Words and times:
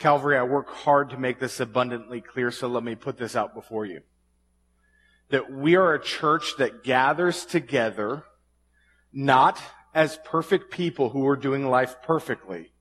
Calvary, 0.00 0.36
I 0.36 0.42
work 0.42 0.68
hard 0.70 1.10
to 1.10 1.18
make 1.18 1.38
this 1.38 1.60
abundantly 1.60 2.22
clear, 2.22 2.50
so 2.50 2.66
let 2.68 2.82
me 2.82 2.94
put 2.94 3.18
this 3.18 3.36
out 3.36 3.54
before 3.54 3.84
you. 3.84 4.00
That 5.28 5.52
we 5.52 5.76
are 5.76 5.94
a 5.94 6.02
church 6.02 6.54
that 6.58 6.82
gathers 6.82 7.44
together 7.44 8.24
not 9.12 9.60
as 9.94 10.18
perfect 10.24 10.70
people 10.70 11.10
who 11.10 11.26
are 11.28 11.36
doing 11.36 11.68
life 11.68 11.96
perfectly, 12.02 12.72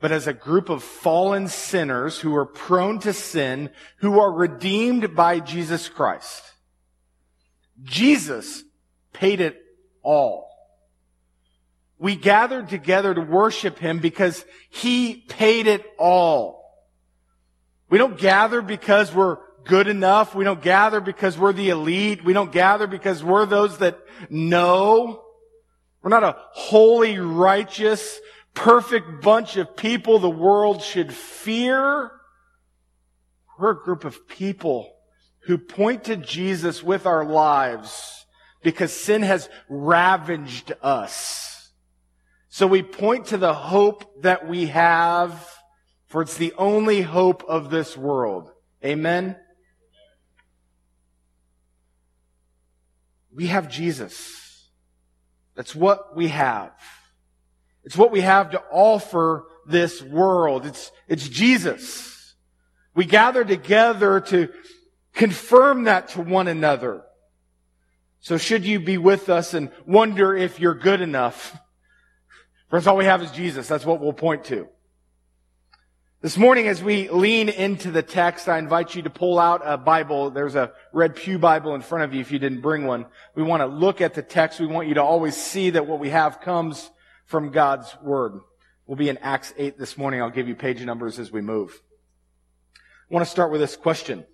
but 0.00 0.12
as 0.12 0.26
a 0.26 0.34
group 0.34 0.68
of 0.68 0.82
fallen 0.82 1.48
sinners 1.48 2.20
who 2.20 2.36
are 2.36 2.44
prone 2.44 2.98
to 3.00 3.14
sin, 3.14 3.70
who 3.98 4.20
are 4.20 4.30
redeemed 4.30 5.16
by 5.16 5.40
Jesus 5.40 5.88
Christ. 5.88 6.42
Jesus 7.82 8.64
paid 9.14 9.40
it 9.40 9.62
all. 10.02 10.53
We 11.98 12.16
gathered 12.16 12.68
together 12.68 13.14
to 13.14 13.20
worship 13.20 13.78
Him 13.78 13.98
because 13.98 14.44
He 14.70 15.14
paid 15.28 15.66
it 15.66 15.84
all. 15.98 16.64
We 17.88 17.98
don't 17.98 18.18
gather 18.18 18.62
because 18.62 19.14
we're 19.14 19.38
good 19.64 19.88
enough. 19.88 20.34
We 20.34 20.44
don't 20.44 20.62
gather 20.62 21.00
because 21.00 21.38
we're 21.38 21.52
the 21.52 21.70
elite. 21.70 22.24
We 22.24 22.32
don't 22.32 22.52
gather 22.52 22.86
because 22.86 23.22
we're 23.22 23.46
those 23.46 23.78
that 23.78 23.98
know. 24.28 25.22
We're 26.02 26.10
not 26.10 26.24
a 26.24 26.36
holy, 26.52 27.18
righteous, 27.18 28.20
perfect 28.52 29.22
bunch 29.22 29.56
of 29.56 29.76
people 29.76 30.18
the 30.18 30.30
world 30.30 30.82
should 30.82 31.12
fear. 31.12 32.10
We're 33.58 33.70
a 33.70 33.82
group 33.82 34.04
of 34.04 34.28
people 34.28 34.92
who 35.40 35.58
point 35.58 36.04
to 36.04 36.16
Jesus 36.16 36.82
with 36.82 37.06
our 37.06 37.24
lives 37.24 38.26
because 38.62 38.92
sin 38.92 39.22
has 39.22 39.48
ravaged 39.68 40.72
us. 40.82 41.53
So 42.54 42.68
we 42.68 42.84
point 42.84 43.26
to 43.26 43.36
the 43.36 43.52
hope 43.52 44.22
that 44.22 44.46
we 44.46 44.66
have, 44.66 45.44
for 46.06 46.22
it's 46.22 46.36
the 46.36 46.54
only 46.56 47.02
hope 47.02 47.42
of 47.48 47.68
this 47.68 47.96
world. 47.96 48.52
Amen? 48.84 49.34
We 53.34 53.48
have 53.48 53.68
Jesus. 53.68 54.70
That's 55.56 55.74
what 55.74 56.14
we 56.14 56.28
have. 56.28 56.70
It's 57.82 57.96
what 57.96 58.12
we 58.12 58.20
have 58.20 58.50
to 58.50 58.62
offer 58.70 59.46
this 59.66 60.00
world. 60.00 60.64
It's, 60.64 60.92
it's 61.08 61.28
Jesus. 61.28 62.36
We 62.94 63.04
gather 63.04 63.44
together 63.44 64.20
to 64.20 64.48
confirm 65.12 65.84
that 65.84 66.10
to 66.10 66.22
one 66.22 66.46
another. 66.46 67.02
So 68.20 68.38
should 68.38 68.64
you 68.64 68.78
be 68.78 68.96
with 68.96 69.28
us 69.28 69.54
and 69.54 69.72
wonder 69.86 70.36
if 70.36 70.60
you're 70.60 70.76
good 70.76 71.00
enough, 71.00 71.58
first 72.68 72.86
all 72.86 72.96
we 72.96 73.04
have 73.04 73.22
is 73.22 73.30
Jesus. 73.30 73.68
That's 73.68 73.84
what 73.84 74.00
we'll 74.00 74.12
point 74.12 74.44
to. 74.46 74.68
This 76.24 76.38
morning, 76.38 76.68
as 76.68 76.82
we 76.82 77.10
lean 77.10 77.50
into 77.50 77.90
the 77.90 78.02
text, 78.02 78.48
I 78.48 78.56
invite 78.58 78.94
you 78.94 79.02
to 79.02 79.10
pull 79.10 79.38
out 79.38 79.60
a 79.62 79.76
Bible. 79.76 80.30
There's 80.30 80.54
a 80.54 80.72
red 80.90 81.16
Pew 81.16 81.38
Bible 81.38 81.74
in 81.74 81.82
front 81.82 82.04
of 82.04 82.14
you 82.14 82.22
if 82.22 82.32
you 82.32 82.38
didn't 82.38 82.62
bring 82.62 82.86
one. 82.86 83.04
We 83.34 83.42
want 83.42 83.60
to 83.60 83.66
look 83.66 84.00
at 84.00 84.14
the 84.14 84.22
text. 84.22 84.58
We 84.58 84.66
want 84.66 84.88
you 84.88 84.94
to 84.94 85.02
always 85.02 85.36
see 85.36 85.68
that 85.68 85.86
what 85.86 86.00
we 86.00 86.08
have 86.08 86.40
comes 86.40 86.90
from 87.26 87.50
God's 87.50 87.94
Word. 88.02 88.40
We'll 88.86 88.96
be 88.96 89.10
in 89.10 89.18
Acts 89.18 89.52
8 89.58 89.78
this 89.78 89.98
morning. 89.98 90.22
I'll 90.22 90.30
give 90.30 90.48
you 90.48 90.54
page 90.54 90.80
numbers 90.82 91.18
as 91.18 91.30
we 91.30 91.42
move. 91.42 91.82
I 93.10 93.14
want 93.14 93.26
to 93.26 93.30
start 93.30 93.50
with 93.50 93.60
this 93.60 93.76
question. 93.76 94.24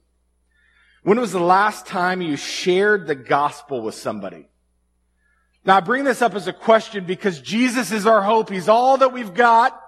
When 1.03 1.19
was 1.19 1.33
the 1.33 1.41
last 1.41 1.87
time 1.87 2.21
you 2.21 2.37
shared 2.37 3.07
the 3.07 3.15
gospel 3.15 3.83
with 3.83 3.95
somebody? 3.95 4.50
Now 5.65 5.77
I 5.77 5.81
bring 5.81 6.05
this 6.05 6.23
up 6.23 6.35
as 6.35 6.47
a 6.47 6.53
question 6.53 7.05
because 7.05 7.41
Jesus 7.41 7.93
is 7.93 8.07
our 8.07 8.23
hope. 8.23 8.51
He's 8.51 8.69
all 8.69 8.99
that 8.99 9.13
we've 9.13 9.35
got. 9.35 9.79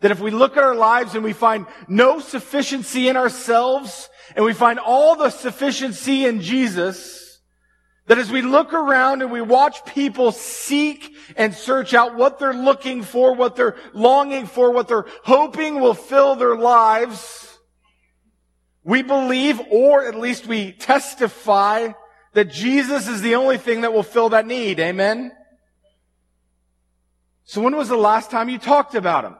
That 0.00 0.10
if 0.10 0.20
we 0.20 0.30
look 0.30 0.56
at 0.56 0.62
our 0.62 0.74
lives 0.74 1.14
and 1.14 1.24
we 1.24 1.32
find 1.32 1.66
no 1.88 2.20
sufficiency 2.20 3.08
in 3.08 3.16
ourselves 3.16 4.08
and 4.36 4.44
we 4.44 4.52
find 4.52 4.78
all 4.78 5.16
the 5.16 5.30
sufficiency 5.30 6.26
in 6.26 6.40
Jesus, 6.40 7.40
that 8.06 8.18
as 8.18 8.30
we 8.30 8.42
look 8.42 8.74
around 8.74 9.22
and 9.22 9.30
we 9.30 9.40
watch 9.40 9.84
people 9.86 10.30
seek 10.32 11.14
and 11.36 11.54
search 11.54 11.94
out 11.94 12.16
what 12.16 12.38
they're 12.38 12.52
looking 12.52 13.02
for, 13.02 13.34
what 13.34 13.56
they're 13.56 13.76
longing 13.94 14.46
for, 14.46 14.70
what 14.70 14.88
they're 14.88 15.06
hoping 15.22 15.80
will 15.80 15.94
fill 15.94 16.36
their 16.36 16.56
lives, 16.56 17.58
we 18.82 19.02
believe, 19.02 19.60
or 19.70 20.06
at 20.06 20.14
least 20.14 20.46
we 20.46 20.72
testify, 20.72 21.92
that 22.34 22.50
Jesus 22.50 23.08
is 23.08 23.22
the 23.22 23.36
only 23.36 23.58
thing 23.58 23.80
that 23.80 23.92
will 23.92 24.02
fill 24.02 24.30
that 24.30 24.46
need. 24.46 24.78
Amen? 24.78 25.32
So 27.44 27.60
when 27.60 27.76
was 27.76 27.88
the 27.88 27.96
last 27.96 28.30
time 28.30 28.48
you 28.48 28.58
talked 28.58 28.94
about 28.94 29.24
him? 29.24 29.36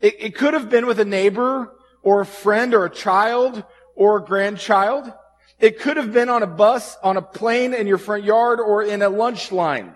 It, 0.00 0.16
it 0.18 0.34
could 0.34 0.54
have 0.54 0.68
been 0.70 0.86
with 0.86 1.00
a 1.00 1.04
neighbor 1.04 1.72
or 2.02 2.20
a 2.20 2.26
friend 2.26 2.74
or 2.74 2.84
a 2.84 2.90
child 2.90 3.64
or 3.94 4.18
a 4.18 4.24
grandchild. 4.24 5.12
It 5.58 5.78
could 5.78 5.96
have 5.96 6.12
been 6.12 6.28
on 6.28 6.42
a 6.42 6.46
bus, 6.46 6.96
on 7.02 7.16
a 7.16 7.22
plane 7.22 7.72
in 7.72 7.86
your 7.86 7.98
front 7.98 8.24
yard 8.24 8.60
or 8.60 8.82
in 8.82 9.00
a 9.02 9.08
lunch 9.08 9.52
line. 9.52 9.94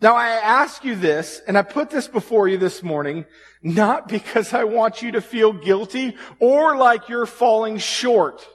Now 0.00 0.14
I 0.14 0.28
ask 0.28 0.84
you 0.84 0.94
this, 0.94 1.42
and 1.46 1.58
I 1.58 1.62
put 1.62 1.90
this 1.90 2.08
before 2.08 2.48
you 2.48 2.56
this 2.56 2.82
morning, 2.82 3.26
not 3.62 4.08
because 4.08 4.54
I 4.54 4.64
want 4.64 5.02
you 5.02 5.12
to 5.12 5.20
feel 5.20 5.52
guilty 5.52 6.16
or 6.38 6.76
like 6.76 7.08
you're 7.08 7.26
falling 7.26 7.76
short. 7.76 8.46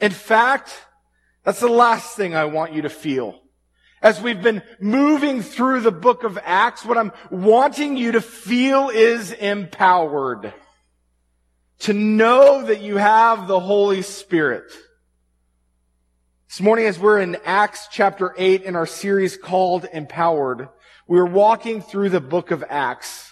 In 0.00 0.10
fact, 0.10 0.84
that's 1.48 1.60
the 1.60 1.66
last 1.66 2.14
thing 2.14 2.34
I 2.34 2.44
want 2.44 2.74
you 2.74 2.82
to 2.82 2.90
feel. 2.90 3.40
As 4.02 4.20
we've 4.20 4.42
been 4.42 4.60
moving 4.80 5.40
through 5.40 5.80
the 5.80 5.90
book 5.90 6.22
of 6.22 6.38
Acts, 6.44 6.84
what 6.84 6.98
I'm 6.98 7.10
wanting 7.30 7.96
you 7.96 8.12
to 8.12 8.20
feel 8.20 8.90
is 8.90 9.32
empowered. 9.32 10.52
To 11.78 11.94
know 11.94 12.66
that 12.66 12.82
you 12.82 12.98
have 12.98 13.48
the 13.48 13.60
Holy 13.60 14.02
Spirit. 14.02 14.70
This 16.50 16.60
morning, 16.60 16.84
as 16.84 16.98
we're 16.98 17.18
in 17.18 17.38
Acts 17.46 17.88
chapter 17.90 18.34
8 18.36 18.64
in 18.64 18.76
our 18.76 18.84
series 18.84 19.38
called 19.38 19.86
Empowered, 19.90 20.68
we're 21.06 21.24
walking 21.24 21.80
through 21.80 22.10
the 22.10 22.20
book 22.20 22.50
of 22.50 22.62
Acts. 22.68 23.27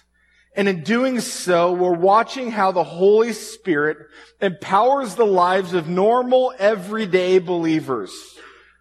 And 0.56 0.68
in 0.68 0.82
doing 0.82 1.20
so, 1.20 1.72
we're 1.72 1.92
watching 1.92 2.50
how 2.50 2.72
the 2.72 2.82
Holy 2.82 3.34
Spirit 3.34 3.98
empowers 4.40 5.14
the 5.14 5.26
lives 5.26 5.74
of 5.74 5.86
normal, 5.86 6.54
everyday 6.58 7.38
believers. 7.38 8.10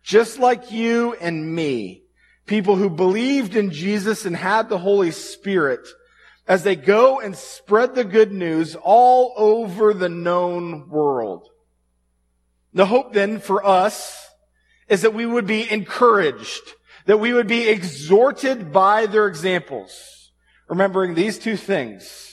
Just 0.02 0.40
like 0.40 0.72
you 0.72 1.16
and 1.16 1.54
me. 1.54 2.04
People 2.46 2.78
who 2.78 2.90
believed 2.90 3.56
in 3.56 3.72
Jesus 3.72 4.26
and 4.26 4.36
had 4.36 4.70
the 4.70 4.78
Holy 4.78 5.12
Spirit 5.12 5.86
as 6.48 6.64
they 6.64 6.76
go 6.76 7.20
and 7.20 7.36
spread 7.36 7.96
the 7.96 8.04
good 8.04 8.32
news 8.32 8.76
all 8.82 9.34
over 9.36 9.94
the 9.94 10.10
known 10.10 10.90
world. 10.90 11.50
The 12.74 12.86
hope 12.86 13.14
then 13.14 13.40
for 13.40 13.66
us 13.66 14.28
is 14.88 15.02
that 15.02 15.14
we 15.14 15.26
would 15.26 15.48
be 15.48 15.70
encouraged, 15.70 16.62
that 17.06 17.20
we 17.20 17.34
would 17.34 17.48
be 17.48 17.68
exhorted 17.68 18.72
by 18.72 19.08
their 19.08 19.28
examples, 19.28 20.25
remembering 20.68 21.14
these 21.14 21.40
two 21.40 21.58
things. 21.58 22.32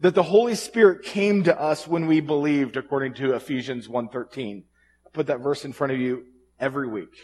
That 0.00 0.14
the 0.14 0.22
Holy 0.22 0.54
Spirit 0.54 1.04
came 1.04 1.44
to 1.44 1.60
us 1.60 1.86
when 1.86 2.06
we 2.06 2.20
believed, 2.20 2.76
according 2.76 3.14
to 3.14 3.34
Ephesians 3.34 3.86
1.13. 3.86 4.62
I 4.62 5.08
put 5.12 5.26
that 5.26 5.40
verse 5.40 5.64
in 5.64 5.74
front 5.74 5.92
of 5.92 5.98
you 5.98 6.24
every 6.58 6.88
week. 6.88 7.14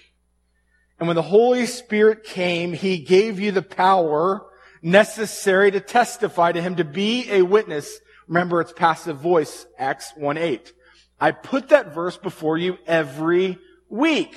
And 0.99 1.07
when 1.09 1.17
the 1.17 1.23
Holy 1.23 1.67
Spirit 1.67 2.25
came, 2.25 2.73
He 2.73 2.99
gave 2.99 3.41
you 3.41 3.51
the 3.51 3.63
power 3.63 4.45
necessary 4.83 5.71
to 5.71 5.81
testify 5.81 6.53
to 6.53 6.61
Him, 6.61 6.77
to 6.77 6.85
be 6.85 7.31
a 7.31 7.43
witness. 7.43 7.99
Remember, 8.29 8.61
it's 8.61 8.73
passive 8.73 9.19
voice, 9.19 9.67
Acts 9.79 10.13
1.8. 10.19 10.73
I 11.19 11.33
put 11.33 11.71
that 11.71 11.95
verse 11.95 12.17
before 12.17 12.59
you 12.59 12.77
every 12.87 13.59
week. 13.89 14.37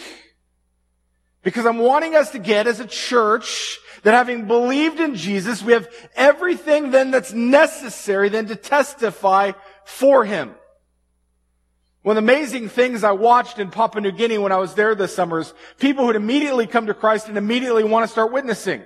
Because 1.41 1.65
I'm 1.65 1.77
wanting 1.77 2.15
us 2.15 2.31
to 2.31 2.39
get 2.39 2.67
as 2.67 2.79
a 2.79 2.85
church 2.85 3.79
that 4.03 4.13
having 4.13 4.45
believed 4.45 4.99
in 4.99 5.15
Jesus, 5.15 5.63
we 5.63 5.73
have 5.73 5.87
everything 6.15 6.91
then 6.91 7.11
that's 7.11 7.33
necessary 7.33 8.29
then 8.29 8.47
to 8.47 8.55
testify 8.55 9.53
for 9.85 10.25
Him. 10.25 10.55
One 12.01 12.17
of 12.17 12.23
the 12.23 12.31
amazing 12.31 12.69
things 12.69 13.03
I 13.03 13.11
watched 13.11 13.59
in 13.59 13.71
Papua 13.71 14.01
New 14.01 14.11
Guinea 14.11 14.37
when 14.37 14.51
I 14.51 14.57
was 14.57 14.73
there 14.73 14.95
this 14.95 15.13
summer 15.13 15.39
is 15.39 15.53
people 15.79 16.05
who'd 16.05 16.15
immediately 16.15 16.65
come 16.65 16.87
to 16.87 16.93
Christ 16.93 17.27
and 17.27 17.37
immediately 17.37 17.83
want 17.83 18.03
to 18.03 18.11
start 18.11 18.31
witnessing. 18.31 18.83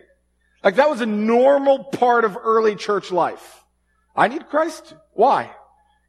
Like 0.63 0.75
that 0.77 0.89
was 0.89 1.01
a 1.01 1.05
normal 1.05 1.83
part 1.83 2.25
of 2.25 2.37
early 2.41 2.75
church 2.75 3.11
life. 3.11 3.63
I 4.15 4.27
need 4.27 4.49
Christ. 4.49 4.95
Why? 5.13 5.51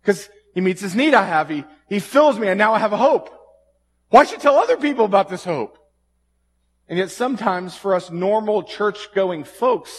Because 0.00 0.29
He 0.55 0.61
meets 0.61 0.81
this 0.81 0.94
need 0.94 1.12
I 1.12 1.25
have. 1.25 1.50
He, 1.50 1.64
he 1.88 2.00
fills 2.00 2.38
me 2.38 2.49
and 2.49 2.58
now 2.58 2.73
I 2.73 2.79
have 2.79 2.93
a 2.93 2.99
hope. 2.99 3.31
Why 4.08 4.25
should 4.25 4.37
you 4.37 4.43
tell 4.43 4.58
other 4.58 4.76
people 4.76 5.05
about 5.05 5.29
this 5.29 5.44
hope? 5.44 5.79
And 6.89 6.99
yet 6.99 7.11
sometimes 7.11 7.77
for 7.77 7.95
us 7.95 8.11
normal 8.11 8.63
church 8.63 9.13
going 9.15 9.45
folks, 9.45 9.97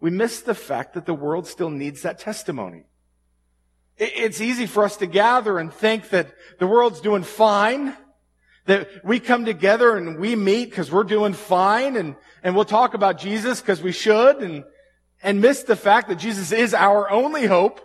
we 0.00 0.10
miss 0.10 0.40
the 0.40 0.54
fact 0.54 0.94
that 0.94 1.06
the 1.06 1.14
world 1.14 1.46
still 1.46 1.70
needs 1.70 2.02
that 2.02 2.18
testimony. 2.18 2.84
It's 3.98 4.40
easy 4.40 4.66
for 4.66 4.84
us 4.84 4.98
to 4.98 5.06
gather 5.06 5.58
and 5.58 5.72
think 5.72 6.10
that 6.10 6.28
the 6.58 6.66
world's 6.66 7.00
doing 7.00 7.22
fine, 7.22 7.96
that 8.66 8.88
we 9.04 9.20
come 9.20 9.44
together 9.44 9.96
and 9.96 10.18
we 10.18 10.36
meet 10.36 10.70
because 10.70 10.92
we're 10.92 11.04
doing 11.04 11.32
fine 11.32 11.96
and, 11.96 12.14
and 12.42 12.54
we'll 12.54 12.66
talk 12.66 12.94
about 12.94 13.18
Jesus 13.18 13.60
because 13.60 13.80
we 13.80 13.92
should 13.92 14.42
and, 14.42 14.64
and 15.22 15.40
miss 15.40 15.62
the 15.62 15.76
fact 15.76 16.08
that 16.08 16.16
Jesus 16.16 16.52
is 16.52 16.74
our 16.74 17.10
only 17.10 17.46
hope 17.46 17.80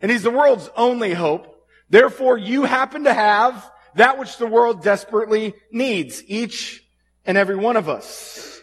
And 0.00 0.10
he's 0.10 0.22
the 0.22 0.30
world's 0.30 0.70
only 0.76 1.12
hope. 1.12 1.54
Therefore, 1.90 2.38
you 2.38 2.64
happen 2.64 3.04
to 3.04 3.14
have 3.14 3.70
that 3.94 4.18
which 4.18 4.36
the 4.36 4.46
world 4.46 4.82
desperately 4.82 5.54
needs, 5.72 6.22
each 6.26 6.84
and 7.24 7.38
every 7.38 7.56
one 7.56 7.76
of 7.76 7.88
us. 7.88 8.60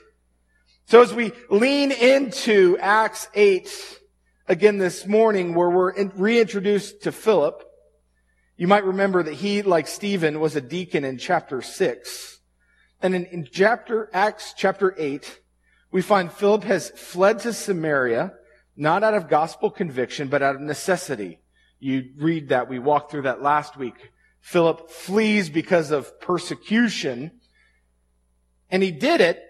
So 0.85 1.01
as 1.01 1.13
we 1.13 1.31
lean 1.49 1.91
into 1.91 2.77
Acts 2.79 3.27
8 3.33 3.99
again 4.47 4.77
this 4.77 5.05
morning, 5.07 5.55
where 5.55 5.69
we're 5.69 6.09
reintroduced 6.15 7.03
to 7.03 7.11
Philip, 7.11 7.63
you 8.57 8.67
might 8.67 8.85
remember 8.85 9.23
that 9.23 9.33
he, 9.33 9.61
like 9.61 9.87
Stephen, 9.87 10.39
was 10.39 10.55
a 10.55 10.61
deacon 10.61 11.03
in 11.03 11.17
chapter 11.17 11.61
6. 11.61 12.39
And 13.01 13.15
in, 13.15 13.25
in 13.25 13.47
chapter, 13.51 14.09
Acts 14.13 14.53
chapter 14.55 14.95
8, 14.97 15.41
we 15.91 16.01
find 16.01 16.31
Philip 16.31 16.63
has 16.63 16.89
fled 16.89 17.39
to 17.39 17.53
Samaria, 17.53 18.33
not 18.75 19.03
out 19.03 19.13
of 19.13 19.29
gospel 19.29 19.69
conviction, 19.69 20.27
but 20.27 20.41
out 20.41 20.55
of 20.55 20.61
necessity. 20.61 21.39
You 21.79 22.11
read 22.17 22.49
that. 22.49 22.69
We 22.69 22.79
walked 22.79 23.11
through 23.11 23.23
that 23.23 23.41
last 23.41 23.77
week. 23.77 24.11
Philip 24.41 24.89
flees 24.89 25.49
because 25.49 25.91
of 25.91 26.19
persecution. 26.19 27.31
And 28.69 28.81
he 28.81 28.91
did 28.91 29.21
it, 29.21 29.41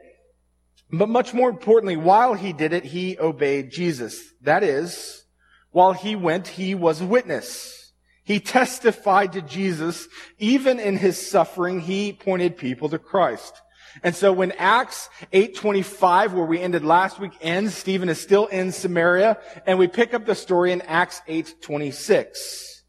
but 0.91 1.09
much 1.09 1.33
more 1.33 1.49
importantly, 1.49 1.97
while 1.97 2.33
he 2.33 2.53
did 2.53 2.73
it, 2.73 2.85
he 2.85 3.17
obeyed 3.17 3.71
Jesus. 3.71 4.21
That 4.41 4.63
is, 4.63 5.25
while 5.71 5.93
he 5.93 6.15
went, 6.15 6.47
he 6.47 6.75
was 6.75 7.01
a 7.01 7.05
witness. 7.05 7.93
He 8.23 8.39
testified 8.39 9.33
to 9.33 9.41
Jesus. 9.41 10.07
Even 10.39 10.79
in 10.79 10.97
his 10.97 11.29
suffering, 11.29 11.79
he 11.79 12.13
pointed 12.13 12.57
people 12.57 12.89
to 12.89 12.99
Christ. 12.99 13.61
And 14.03 14.15
so 14.15 14.33
when 14.33 14.51
Acts 14.53 15.09
8.25, 15.31 16.33
where 16.33 16.45
we 16.45 16.59
ended 16.59 16.83
last 16.83 17.19
week, 17.19 17.31
ends, 17.39 17.75
Stephen 17.75 18.09
is 18.09 18.19
still 18.19 18.47
in 18.47 18.71
Samaria, 18.71 19.37
and 19.65 19.79
we 19.79 19.87
pick 19.87 20.13
up 20.13 20.25
the 20.25 20.35
story 20.35 20.71
in 20.71 20.81
Acts 20.81 21.21
8.26. 21.29 22.81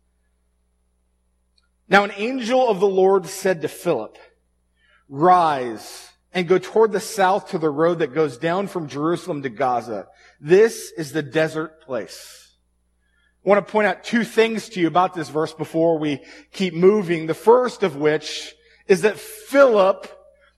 Now 1.89 2.03
an 2.03 2.13
angel 2.17 2.69
of 2.69 2.81
the 2.81 2.89
Lord 2.89 3.27
said 3.27 3.63
to 3.63 3.69
Philip, 3.69 4.19
Rise 5.09 6.11
and 6.33 6.49
go 6.49 6.59
toward 6.59 6.93
the 6.93 7.01
south 7.01 7.51
to 7.51 7.59
the 7.59 7.71
road 7.71 8.01
that 8.01 8.15
goes 8.15 8.37
down 8.37 8.67
from 8.67 8.89
Jerusalem 8.89 9.43
to 9.43 9.49
Gaza. 9.49 10.07
This 10.41 10.93
is 10.97 11.13
the 11.13 11.23
desert 11.23 11.81
place. 11.83 12.55
I 13.45 13.49
want 13.49 13.67
to 13.67 13.73
point 13.73 13.87
out 13.87 14.05
two 14.05 14.25
things 14.25 14.69
to 14.71 14.81
you 14.81 14.87
about 14.87 15.15
this 15.15 15.29
verse 15.29 15.55
before 15.55 15.99
we 15.99 16.21
keep 16.53 16.75
moving. 16.75 17.27
The 17.27 17.35
first 17.35 17.83
of 17.83 17.97
which 17.97 18.55
is 18.87 19.03
that 19.03 19.19
Philip 19.19 20.13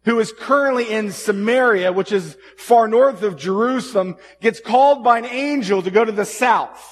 who 0.08 0.20
is 0.20 0.32
currently 0.32 0.90
in 0.90 1.12
Samaria, 1.12 1.92
which 1.92 2.12
is 2.12 2.38
far 2.56 2.88
north 2.88 3.22
of 3.22 3.36
Jerusalem, 3.36 4.16
gets 4.40 4.58
called 4.58 5.04
by 5.04 5.18
an 5.18 5.26
angel 5.26 5.82
to 5.82 5.90
go 5.90 6.02
to 6.02 6.12
the 6.12 6.24
south, 6.24 6.82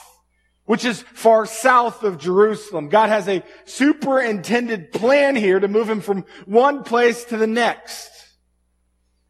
which 0.66 0.84
is 0.84 1.00
far 1.00 1.46
south 1.46 2.02
of 2.02 2.18
Jerusalem. 2.18 2.90
God 2.90 3.08
has 3.08 3.26
a 3.26 3.42
superintended 3.64 4.92
plan 4.92 5.34
here 5.34 5.58
to 5.58 5.66
move 5.66 5.88
him 5.88 6.02
from 6.02 6.26
one 6.44 6.82
place 6.82 7.24
to 7.24 7.38
the 7.38 7.46
next. 7.46 8.10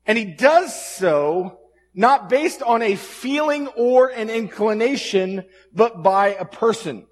And 0.06 0.16
he 0.16 0.24
does 0.24 0.74
so 0.80 1.58
not 1.94 2.28
based 2.28 2.62
on 2.62 2.82
a 2.82 2.94
feeling 2.94 3.68
or 3.68 4.08
an 4.08 4.28
inclination, 4.28 5.44
but 5.72 6.02
by 6.02 6.28
a 6.28 6.44
person. 6.44 7.06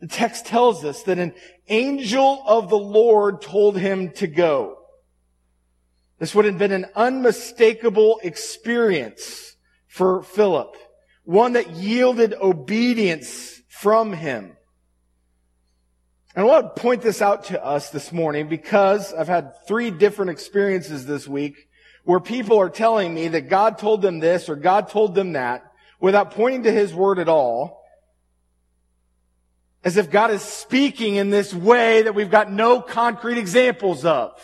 The 0.00 0.06
text 0.06 0.46
tells 0.46 0.84
us 0.84 1.02
that 1.04 1.18
an 1.18 1.34
angel 1.68 2.42
of 2.46 2.70
the 2.70 2.78
Lord 2.78 3.42
told 3.42 3.76
him 3.76 4.10
to 4.12 4.26
go. 4.26 4.78
This 6.18 6.34
would 6.34 6.44
have 6.44 6.58
been 6.58 6.72
an 6.72 6.86
unmistakable 6.94 8.20
experience 8.22 9.56
for 9.88 10.22
Philip, 10.22 10.76
one 11.24 11.54
that 11.54 11.70
yielded 11.70 12.34
obedience 12.34 13.60
from 13.68 14.12
him. 14.12 14.56
And 16.34 16.44
I 16.44 16.48
want 16.48 16.76
to 16.76 16.80
point 16.80 17.02
this 17.02 17.20
out 17.20 17.46
to 17.46 17.62
us 17.62 17.90
this 17.90 18.12
morning 18.12 18.48
because 18.48 19.12
I've 19.12 19.28
had 19.28 19.66
three 19.66 19.90
different 19.90 20.30
experiences 20.30 21.04
this 21.04 21.26
week 21.26 21.68
where 22.04 22.20
people 22.20 22.58
are 22.60 22.70
telling 22.70 23.12
me 23.12 23.28
that 23.28 23.48
God 23.48 23.78
told 23.78 24.02
them 24.02 24.18
this 24.18 24.48
or 24.48 24.56
God 24.56 24.88
told 24.88 25.14
them 25.14 25.32
that 25.32 25.72
without 26.00 26.32
pointing 26.32 26.64
to 26.64 26.72
His 26.72 26.92
Word 26.94 27.18
at 27.18 27.28
all. 27.28 27.80
As 29.84 29.96
if 29.96 30.10
God 30.10 30.30
is 30.30 30.42
speaking 30.42 31.16
in 31.16 31.30
this 31.30 31.52
way 31.52 32.02
that 32.02 32.14
we've 32.14 32.30
got 32.30 32.52
no 32.52 32.80
concrete 32.80 33.38
examples 33.38 34.04
of 34.04 34.40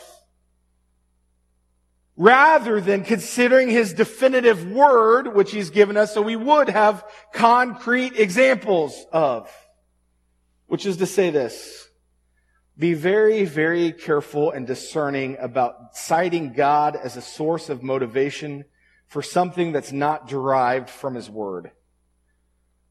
rather 2.19 2.81
than 2.81 3.05
considering 3.05 3.71
his 3.71 3.95
definitive 3.95 4.71
word, 4.71 5.35
which 5.35 5.53
he's 5.53 5.71
given 5.71 5.97
us, 5.97 6.13
so 6.13 6.21
we 6.21 6.37
would 6.37 6.69
have 6.69 7.05
concrete 7.33 8.19
examples 8.19 9.07
of. 9.13 9.49
Which 10.67 10.85
is 10.85 10.99
to 10.99 11.07
say 11.07 11.31
this. 11.31 11.88
Be 12.79 12.95
very, 12.95 13.45
very 13.45 13.93
careful 13.93 14.53
and 14.53 14.65
discerning 14.67 15.37
about 15.41 15.97
citing 15.97 16.53
God 16.53 16.95
as 16.95 17.17
a 17.17 17.23
source 17.23 17.69
of 17.69 17.83
motivation 17.83 18.65
for 19.09 19.21
something 19.21 19.73
that's 19.73 19.91
not 19.91 20.29
derived 20.29 20.89
from 20.89 21.17
his 21.17 21.29
word. 21.29 21.73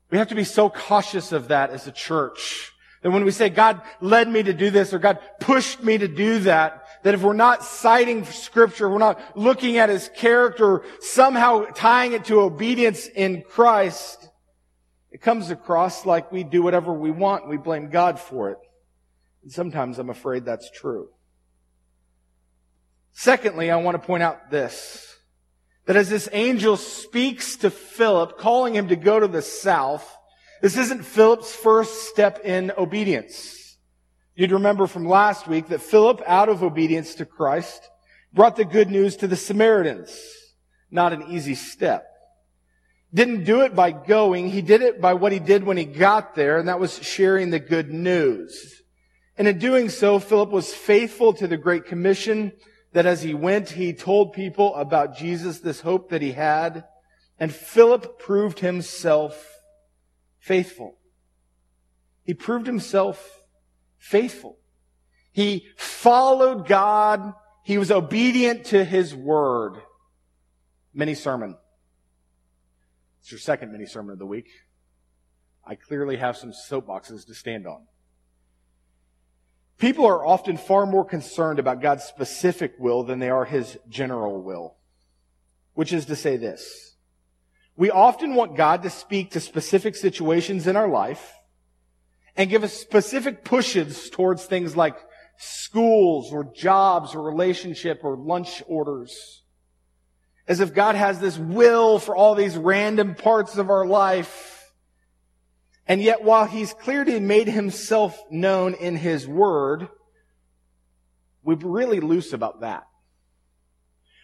We 0.09 0.17
have 0.17 0.27
to 0.29 0.35
be 0.35 0.43
so 0.43 0.69
cautious 0.69 1.31
of 1.31 1.49
that 1.49 1.69
as 1.69 1.87
a 1.87 1.91
church. 1.91 2.71
That 3.01 3.11
when 3.11 3.23
we 3.23 3.31
say 3.31 3.49
God 3.49 3.81
led 4.01 4.27
me 4.27 4.43
to 4.43 4.53
do 4.53 4.71
this 4.71 4.93
or 4.93 4.99
God 4.99 5.19
pushed 5.39 5.81
me 5.83 5.97
to 5.97 6.07
do 6.07 6.39
that, 6.39 6.85
that 7.03 7.13
if 7.13 7.21
we're 7.21 7.33
not 7.33 7.63
citing 7.63 8.25
scripture, 8.25 8.89
we're 8.89 8.97
not 8.97 9.37
looking 9.37 9.77
at 9.77 9.87
his 9.87 10.09
character, 10.15 10.83
somehow 10.99 11.65
tying 11.75 12.13
it 12.13 12.25
to 12.25 12.41
obedience 12.41 13.07
in 13.07 13.43
Christ, 13.43 14.29
it 15.11 15.21
comes 15.21 15.49
across 15.49 16.05
like 16.05 16.31
we 16.31 16.43
do 16.43 16.61
whatever 16.61 16.91
we 16.91 17.11
want 17.11 17.47
we 17.47 17.57
blame 17.57 17.89
God 17.89 18.19
for 18.19 18.49
it. 18.49 18.57
Sometimes 19.47 19.99
I'm 19.99 20.09
afraid 20.09 20.45
that's 20.45 20.69
true. 20.71 21.09
Secondly, 23.13 23.71
I 23.71 23.77
want 23.77 23.99
to 23.99 24.05
point 24.05 24.23
out 24.23 24.51
this. 24.51 25.15
That 25.85 25.95
as 25.95 26.09
this 26.09 26.29
angel 26.33 26.77
speaks 26.77 27.55
to 27.57 27.69
Philip, 27.69 28.37
calling 28.37 28.75
him 28.75 28.89
to 28.89 28.95
go 28.95 29.19
to 29.19 29.27
the 29.27 29.41
south, 29.41 30.15
this 30.61 30.77
isn't 30.77 31.03
Philip's 31.03 31.55
first 31.55 32.09
step 32.09 32.41
in 32.43 32.71
obedience. 32.77 33.77
You'd 34.35 34.51
remember 34.51 34.85
from 34.85 35.07
last 35.07 35.47
week 35.47 35.69
that 35.69 35.81
Philip, 35.81 36.21
out 36.27 36.49
of 36.49 36.61
obedience 36.61 37.15
to 37.15 37.25
Christ, 37.25 37.89
brought 38.33 38.55
the 38.55 38.65
good 38.65 38.89
news 38.89 39.15
to 39.17 39.27
the 39.27 39.35
Samaritans. 39.35 40.15
Not 40.91 41.13
an 41.13 41.23
easy 41.29 41.55
step. 41.55 42.05
Didn't 43.13 43.45
do 43.45 43.61
it 43.61 43.73
by 43.73 43.91
going. 43.91 44.49
He 44.49 44.61
did 44.61 44.81
it 44.81 44.99
by 44.99 45.13
what 45.13 45.31
he 45.31 45.39
did 45.39 45.63
when 45.63 45.77
he 45.77 45.85
got 45.85 46.35
there, 46.35 46.59
and 46.59 46.67
that 46.67 46.79
was 46.79 47.01
sharing 47.01 47.49
the 47.49 47.59
good 47.59 47.91
news. 47.91 48.76
And 49.37 49.47
in 49.47 49.59
doing 49.59 49.89
so, 49.89 50.19
Philip 50.19 50.49
was 50.49 50.73
faithful 50.73 51.33
to 51.33 51.47
the 51.47 51.57
Great 51.57 51.85
Commission 51.85 52.53
that 52.93 53.05
as 53.05 53.21
he 53.21 53.33
went, 53.33 53.69
he 53.69 53.93
told 53.93 54.33
people 54.33 54.73
about 54.75 55.15
Jesus, 55.15 55.59
this 55.59 55.81
hope 55.81 56.09
that 56.09 56.21
he 56.21 56.31
had. 56.31 56.85
And 57.39 57.53
Philip 57.53 58.17
proved 58.17 58.59
himself 58.59 59.61
faithful. 60.39 60.97
He 62.23 62.33
proved 62.33 62.65
himself 62.65 63.43
faithful. 63.99 64.57
He 65.31 65.67
followed 65.77 66.67
God. 66.67 67.33
He 67.63 67.77
was 67.77 67.91
obedient 67.91 68.65
to 68.67 68.83
his 68.83 69.13
word. 69.13 69.75
Mini 70.93 71.13
sermon. 71.13 71.55
It's 73.21 73.31
your 73.31 73.39
second 73.39 73.71
mini 73.71 73.85
sermon 73.85 74.13
of 74.13 74.19
the 74.19 74.25
week. 74.25 74.47
I 75.63 75.75
clearly 75.75 76.17
have 76.17 76.37
some 76.37 76.53
soapboxes 76.53 77.27
to 77.27 77.35
stand 77.35 77.67
on. 77.67 77.85
People 79.77 80.05
are 80.05 80.25
often 80.25 80.57
far 80.57 80.85
more 80.85 81.05
concerned 81.05 81.59
about 81.59 81.81
God's 81.81 82.03
specific 82.03 82.73
will 82.79 83.03
than 83.03 83.19
they 83.19 83.29
are 83.29 83.45
his 83.45 83.77
general 83.87 84.41
will. 84.41 84.75
Which 85.75 85.93
is 85.93 86.05
to 86.07 86.15
say 86.15 86.37
this. 86.37 86.95
We 87.75 87.91
often 87.91 88.33
want 88.33 88.57
God 88.57 88.81
to 88.83 88.89
speak 88.89 89.31
to 89.31 89.39
specific 89.39 89.95
situations 89.95 90.65
in 90.65 90.75
our 90.75 90.87
life 90.87 91.33
and 92.35 92.49
give 92.49 92.63
us 92.63 92.73
specific 92.73 93.43
pushes 93.43 94.09
towards 94.09 94.45
things 94.45 94.75
like 94.75 94.97
schools 95.37 96.33
or 96.33 96.51
jobs 96.55 97.13
or 97.13 97.21
relationship 97.21 98.01
or 98.03 98.17
lunch 98.17 98.63
orders. 98.67 99.43
As 100.47 100.59
if 100.59 100.73
God 100.73 100.95
has 100.95 101.19
this 101.19 101.37
will 101.37 101.99
for 101.99 102.15
all 102.15 102.33
these 102.33 102.57
random 102.57 103.13
parts 103.13 103.57
of 103.57 103.69
our 103.69 103.85
life. 103.85 104.56
And 105.87 106.01
yet 106.01 106.23
while 106.23 106.45
He's 106.45 106.73
clearly 106.73 107.19
made 107.19 107.47
Himself 107.47 108.21
known 108.29 108.73
in 108.73 108.95
His 108.95 109.27
Word, 109.27 109.87
we're 111.43 111.55
really 111.55 111.99
loose 111.99 112.33
about 112.33 112.61
that. 112.61 112.83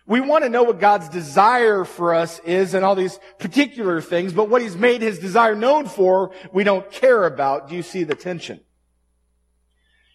We 0.05 0.19
want 0.19 0.43
to 0.43 0.49
know 0.49 0.63
what 0.63 0.81
God's 0.81 1.07
desire 1.07 1.85
for 1.85 2.13
us 2.13 2.39
is 2.39 2.73
and 2.73 2.83
all 2.83 2.95
these 2.95 3.17
particular 3.39 4.01
things, 4.01 4.33
but 4.33 4.49
what 4.49 4.61
He's 4.61 4.75
made 4.75 5.01
His 5.01 5.19
desire 5.19 5.55
known 5.55 5.87
for, 5.87 6.33
we 6.51 6.65
don't 6.65 6.91
care 6.91 7.23
about. 7.25 7.69
Do 7.69 7.75
you 7.75 7.83
see 7.83 8.03
the 8.03 8.15
tension? 8.15 8.59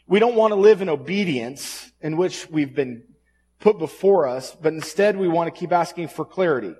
We 0.07 0.19
don't 0.19 0.37
want 0.37 0.53
to 0.53 0.61
live 0.61 0.83
in 0.83 0.91
obedience 0.91 1.91
in 2.01 2.17
which 2.19 2.49
we've 2.51 2.75
been 2.75 3.05
put 3.61 3.79
before 3.79 4.27
us, 4.27 4.55
but 4.55 4.73
instead 4.73 5.17
we 5.17 5.29
want 5.29 5.53
to 5.53 5.59
keep 5.59 5.73
asking 5.73 6.09
for 6.09 6.25
clarity. 6.25 6.75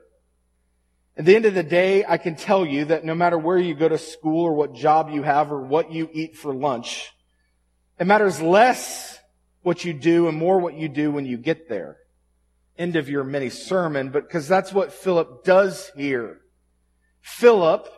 At 1.19 1.25
the 1.25 1.35
end 1.35 1.47
of 1.47 1.55
the 1.55 1.65
day, 1.65 2.05
I 2.09 2.17
can 2.17 2.37
tell 2.37 2.65
you 2.65 2.85
that 2.87 3.05
no 3.05 3.13
matter 3.13 3.37
where 3.37 3.59
you 3.59 3.75
go 3.75 3.89
to 3.89 3.99
school 3.99 4.45
or 4.45 4.55
what 4.55 4.73
job 4.73 5.11
you 5.11 5.25
have 5.25 5.51
or 5.51 5.61
what 5.61 5.91
you 5.91 6.09
eat 6.13 6.37
for 6.37 6.55
lunch, 6.55 7.11
it 7.99 8.07
matters 8.07 8.41
less 8.41 9.19
what 9.63 9.85
you 9.85 9.93
do 9.93 10.29
and 10.29 10.39
more 10.39 10.61
what 10.61 10.75
you 10.75 10.89
do 10.89 11.11
when 11.11 11.27
you 11.27 11.37
get 11.37 11.69
there. 11.69 11.97
End 12.79 12.95
of 12.95 13.09
your 13.09 13.25
mini 13.25 13.51
sermon, 13.51 14.11
but 14.11 14.29
because 14.29 14.47
that's 14.47 14.73
what 14.73 14.93
Philip 14.93 15.43
does 15.43 15.91
here. 15.97 16.39
Philip, 17.21 17.89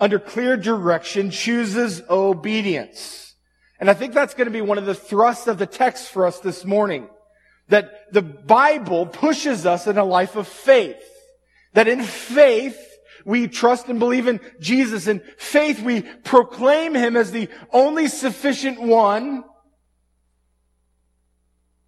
under 0.00 0.18
clear 0.18 0.56
direction, 0.56 1.30
chooses 1.30 2.02
obedience. 2.10 3.36
And 3.78 3.88
I 3.88 3.94
think 3.94 4.14
that's 4.14 4.34
going 4.34 4.46
to 4.46 4.52
be 4.52 4.62
one 4.62 4.78
of 4.78 4.86
the 4.86 4.96
thrusts 4.96 5.46
of 5.46 5.58
the 5.58 5.66
text 5.66 6.08
for 6.08 6.26
us 6.26 6.40
this 6.40 6.64
morning. 6.64 7.08
That 7.68 8.12
the 8.12 8.22
Bible 8.22 9.06
pushes 9.06 9.64
us 9.64 9.86
in 9.86 9.96
a 9.96 10.04
life 10.04 10.34
of 10.34 10.48
faith. 10.48 11.07
That 11.74 11.88
in 11.88 12.02
faith, 12.02 12.78
we 13.24 13.48
trust 13.48 13.88
and 13.88 13.98
believe 13.98 14.26
in 14.26 14.40
Jesus. 14.60 15.06
In 15.06 15.20
faith, 15.36 15.80
we 15.82 16.02
proclaim 16.02 16.94
Him 16.94 17.16
as 17.16 17.30
the 17.30 17.48
only 17.72 18.08
sufficient 18.08 18.80
one. 18.80 19.44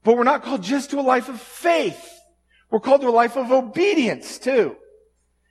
But 0.03 0.17
we're 0.17 0.25
not 0.25 0.43
called 0.43 0.63
just 0.63 0.91
to 0.91 1.01
a 1.01 1.03
life 1.03 1.29
of 1.29 1.41
faith. 1.41 2.07
We're 2.71 2.81
called 2.81 3.01
to 3.03 3.09
a 3.09 3.11
life 3.11 3.37
of 3.37 3.51
obedience 3.51 4.39
too. 4.39 4.77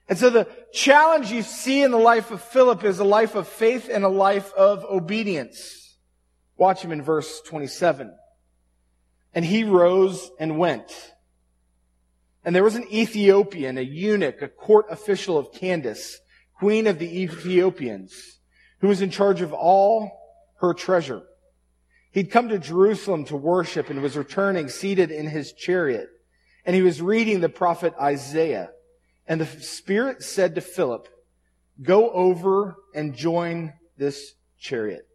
And 0.07 0.17
so 0.17 0.29
the 0.29 0.47
challenge 0.73 1.31
you 1.31 1.43
see 1.43 1.83
in 1.83 1.91
the 1.91 1.97
life 1.97 2.31
of 2.31 2.41
Philip 2.41 2.83
is 2.83 2.99
a 2.99 3.03
life 3.03 3.35
of 3.35 3.47
faith 3.47 3.89
and 3.91 4.03
a 4.03 4.09
life 4.09 4.51
of 4.53 4.83
obedience. 4.85 5.97
Watch 6.57 6.81
him 6.81 6.91
in 6.91 7.03
verse 7.03 7.41
27. 7.41 8.11
And 9.33 9.45
he 9.45 9.63
rose 9.63 10.31
and 10.39 10.57
went. 10.57 10.91
And 12.43 12.55
there 12.55 12.63
was 12.63 12.75
an 12.75 12.87
Ethiopian, 12.91 13.77
a 13.77 13.81
eunuch, 13.81 14.41
a 14.41 14.47
court 14.47 14.85
official 14.89 15.37
of 15.37 15.51
Candace, 15.51 16.19
queen 16.57 16.87
of 16.87 16.99
the 16.99 17.21
Ethiopians, 17.23 18.39
who 18.79 18.87
was 18.87 19.01
in 19.01 19.09
charge 19.09 19.41
of 19.41 19.53
all 19.53 20.11
her 20.61 20.73
treasure. 20.73 21.23
He'd 22.11 22.31
come 22.31 22.49
to 22.49 22.59
Jerusalem 22.59 23.25
to 23.25 23.35
worship 23.35 23.89
and 23.89 24.01
was 24.01 24.17
returning 24.17 24.69
seated 24.69 25.11
in 25.11 25.27
his 25.27 25.53
chariot. 25.53 26.07
And 26.65 26.75
he 26.75 26.81
was 26.81 27.01
reading 27.01 27.39
the 27.39 27.49
prophet 27.49 27.93
Isaiah. 28.01 28.69
And 29.27 29.39
the 29.39 29.45
Spirit 29.45 30.23
said 30.23 30.55
to 30.55 30.61
Philip, 30.61 31.07
go 31.81 32.09
over 32.09 32.75
and 32.95 33.15
join 33.15 33.73
this 33.97 34.33
chariot. 34.57 35.07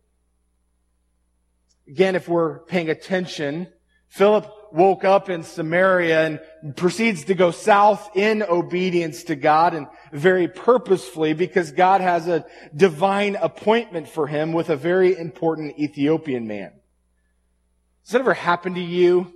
Again, 1.89 2.15
if 2.15 2.29
we're 2.29 2.61
paying 2.61 2.89
attention, 2.89 3.69
Philip 4.09 4.51
woke 4.75 5.05
up 5.05 5.31
in 5.31 5.45
Samaria 5.45 6.27
and 6.27 6.77
proceeds 6.77 7.27
to 7.27 7.35
go 7.35 7.53
south 7.53 8.17
in 8.17 8.43
obedience 8.43 9.23
to 9.25 9.37
God 9.37 9.73
and 9.73 9.87
very 10.13 10.49
purposefully 10.49 11.33
because 11.33 11.71
God 11.71 12.01
has 12.01 12.27
a 12.27 12.45
divine 12.75 13.37
appointment 13.37 14.09
for 14.09 14.27
him 14.27 14.53
with 14.53 14.71
a 14.71 14.77
very 14.77 15.17
important 15.17 15.79
Ethiopian 15.79 16.49
man. 16.49 16.73
Has 18.03 18.13
that 18.13 18.21
ever 18.21 18.35
happened 18.35 18.75
to 18.75 18.83
you? 18.83 19.33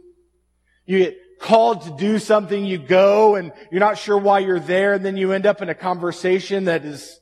You 0.87 0.99
get 0.99 1.17
called 1.41 1.83
to 1.83 1.97
do 1.97 2.19
something, 2.19 2.65
you 2.65 2.79
go 2.79 3.37
and 3.37 3.53
you're 3.71 3.79
not 3.79 3.97
sure 3.97 4.19
why 4.19 4.41
you're 4.41 4.59
there 4.59 4.95
and 4.95 5.07
then 5.07 5.17
you 5.17 5.31
end 5.31 5.47
up 5.47 5.63
in 5.63 5.69
a 5.69 5.75
conversation 5.75 6.65
that 6.65 6.85
is 6.85 7.21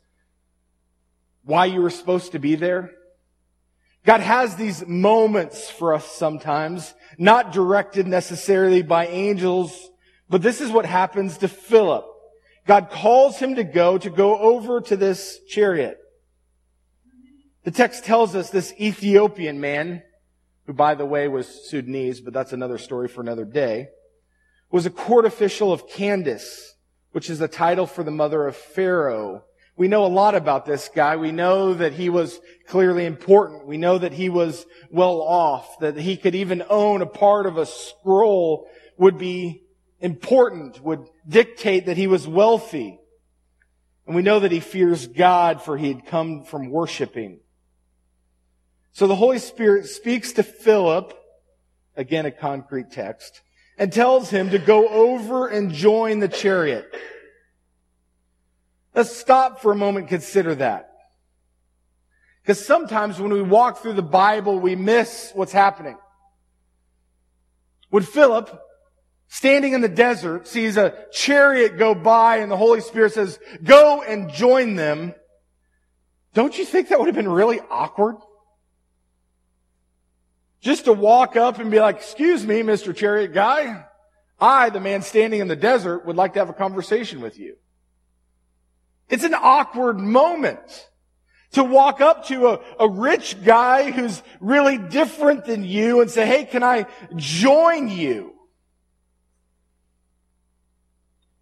why 1.44 1.66
you 1.66 1.82
were 1.82 1.90
supposed 1.90 2.32
to 2.32 2.38
be 2.38 2.54
there. 2.54 2.92
God 4.06 4.20
has 4.20 4.54
these 4.54 4.86
moments 4.86 5.68
for 5.68 5.92
us 5.92 6.06
sometimes, 6.12 6.94
not 7.18 7.52
directed 7.52 8.06
necessarily 8.06 8.82
by 8.82 9.08
angels, 9.08 9.90
but 10.30 10.42
this 10.42 10.60
is 10.60 10.70
what 10.70 10.86
happens 10.86 11.38
to 11.38 11.48
Philip. 11.48 12.06
God 12.68 12.88
calls 12.88 13.38
him 13.38 13.56
to 13.56 13.64
go, 13.64 13.98
to 13.98 14.08
go 14.08 14.38
over 14.38 14.80
to 14.80 14.96
this 14.96 15.40
chariot. 15.48 15.98
The 17.64 17.72
text 17.72 18.04
tells 18.04 18.36
us 18.36 18.50
this 18.50 18.72
Ethiopian 18.80 19.60
man, 19.60 20.04
who 20.66 20.72
by 20.72 20.94
the 20.94 21.04
way 21.04 21.26
was 21.26 21.68
Sudanese, 21.68 22.20
but 22.20 22.32
that's 22.32 22.52
another 22.52 22.78
story 22.78 23.08
for 23.08 23.22
another 23.22 23.44
day, 23.44 23.88
was 24.70 24.86
a 24.86 24.90
court 24.90 25.24
official 25.24 25.72
of 25.72 25.88
Candace, 25.88 26.76
which 27.10 27.28
is 27.28 27.40
the 27.40 27.48
title 27.48 27.88
for 27.88 28.04
the 28.04 28.12
mother 28.12 28.46
of 28.46 28.54
Pharaoh, 28.54 29.42
we 29.76 29.88
know 29.88 30.06
a 30.06 30.08
lot 30.08 30.34
about 30.34 30.64
this 30.64 30.88
guy. 30.94 31.16
We 31.16 31.32
know 31.32 31.74
that 31.74 31.92
he 31.92 32.08
was 32.08 32.40
clearly 32.66 33.04
important. 33.04 33.66
We 33.66 33.76
know 33.76 33.98
that 33.98 34.12
he 34.12 34.30
was 34.30 34.64
well 34.90 35.20
off, 35.20 35.78
that 35.80 35.96
he 35.96 36.16
could 36.16 36.34
even 36.34 36.62
own 36.70 37.02
a 37.02 37.06
part 37.06 37.46
of 37.46 37.58
a 37.58 37.66
scroll 37.66 38.68
would 38.96 39.18
be 39.18 39.62
important, 40.00 40.82
would 40.82 41.06
dictate 41.28 41.86
that 41.86 41.98
he 41.98 42.06
was 42.06 42.26
wealthy. 42.26 42.98
And 44.06 44.16
we 44.16 44.22
know 44.22 44.40
that 44.40 44.52
he 44.52 44.60
fears 44.60 45.06
God 45.06 45.60
for 45.60 45.76
he 45.76 45.88
had 45.88 46.06
come 46.06 46.44
from 46.44 46.70
worshiping. 46.70 47.40
So 48.92 49.06
the 49.06 49.16
Holy 49.16 49.38
Spirit 49.38 49.86
speaks 49.86 50.32
to 50.32 50.42
Philip, 50.42 51.12
again 51.96 52.24
a 52.24 52.30
concrete 52.30 52.90
text, 52.90 53.42
and 53.76 53.92
tells 53.92 54.30
him 54.30 54.50
to 54.50 54.58
go 54.58 54.88
over 54.88 55.48
and 55.48 55.70
join 55.70 56.20
the 56.20 56.28
chariot. 56.28 56.86
Let's 58.96 59.14
stop 59.14 59.60
for 59.60 59.72
a 59.72 59.76
moment 59.76 60.04
and 60.04 60.08
consider 60.08 60.54
that. 60.54 60.90
Because 62.42 62.64
sometimes 62.64 63.20
when 63.20 63.30
we 63.30 63.42
walk 63.42 63.82
through 63.82 63.92
the 63.92 64.02
Bible, 64.02 64.58
we 64.58 64.74
miss 64.74 65.32
what's 65.34 65.52
happening. 65.52 65.98
When 67.90 68.02
Philip, 68.02 68.58
standing 69.28 69.74
in 69.74 69.82
the 69.82 69.88
desert, 69.88 70.48
sees 70.48 70.78
a 70.78 70.94
chariot 71.12 71.76
go 71.76 71.94
by 71.94 72.38
and 72.38 72.50
the 72.50 72.56
Holy 72.56 72.80
Spirit 72.80 73.12
says, 73.12 73.38
go 73.62 74.00
and 74.00 74.30
join 74.30 74.76
them, 74.76 75.14
don't 76.32 76.56
you 76.56 76.64
think 76.64 76.88
that 76.88 76.98
would 76.98 77.06
have 77.06 77.14
been 77.14 77.28
really 77.28 77.60
awkward? 77.70 78.16
Just 80.62 80.86
to 80.86 80.94
walk 80.94 81.36
up 81.36 81.58
and 81.58 81.70
be 81.70 81.80
like, 81.80 81.96
excuse 81.96 82.46
me, 82.46 82.62
Mr. 82.62 82.96
Chariot 82.96 83.34
Guy, 83.34 83.84
I, 84.40 84.70
the 84.70 84.80
man 84.80 85.02
standing 85.02 85.40
in 85.40 85.48
the 85.48 85.56
desert, 85.56 86.06
would 86.06 86.16
like 86.16 86.32
to 86.32 86.38
have 86.38 86.48
a 86.48 86.54
conversation 86.54 87.20
with 87.20 87.38
you. 87.38 87.56
It's 89.08 89.24
an 89.24 89.34
awkward 89.34 89.98
moment 89.98 90.88
to 91.52 91.62
walk 91.62 92.00
up 92.00 92.26
to 92.26 92.48
a, 92.48 92.60
a 92.80 92.88
rich 92.88 93.42
guy 93.44 93.90
who's 93.90 94.22
really 94.40 94.78
different 94.78 95.44
than 95.44 95.64
you 95.64 96.00
and 96.00 96.10
say, 96.10 96.26
hey, 96.26 96.44
can 96.44 96.62
I 96.62 96.86
join 97.14 97.88
you? 97.88 98.34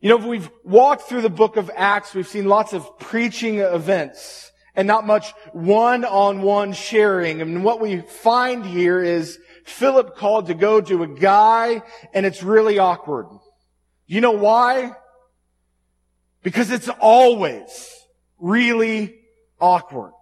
You 0.00 0.10
know, 0.10 0.18
if 0.18 0.24
we've 0.24 0.50
walked 0.62 1.08
through 1.08 1.22
the 1.22 1.30
book 1.30 1.56
of 1.56 1.70
Acts, 1.74 2.14
we've 2.14 2.28
seen 2.28 2.46
lots 2.46 2.74
of 2.74 2.98
preaching 2.98 3.60
events 3.60 4.52
and 4.74 4.86
not 4.86 5.06
much 5.06 5.32
one-on-one 5.52 6.74
sharing. 6.74 7.40
And 7.40 7.64
what 7.64 7.80
we 7.80 8.00
find 8.00 8.66
here 8.66 9.02
is 9.02 9.38
Philip 9.64 10.16
called 10.16 10.48
to 10.48 10.54
go 10.54 10.80
to 10.82 11.04
a 11.04 11.08
guy 11.08 11.82
and 12.12 12.26
it's 12.26 12.42
really 12.42 12.78
awkward. 12.78 13.26
You 14.06 14.20
know 14.20 14.32
why? 14.32 14.92
Because 16.44 16.70
it's 16.70 16.90
always 17.00 17.90
really 18.38 19.16
awkward. 19.58 20.12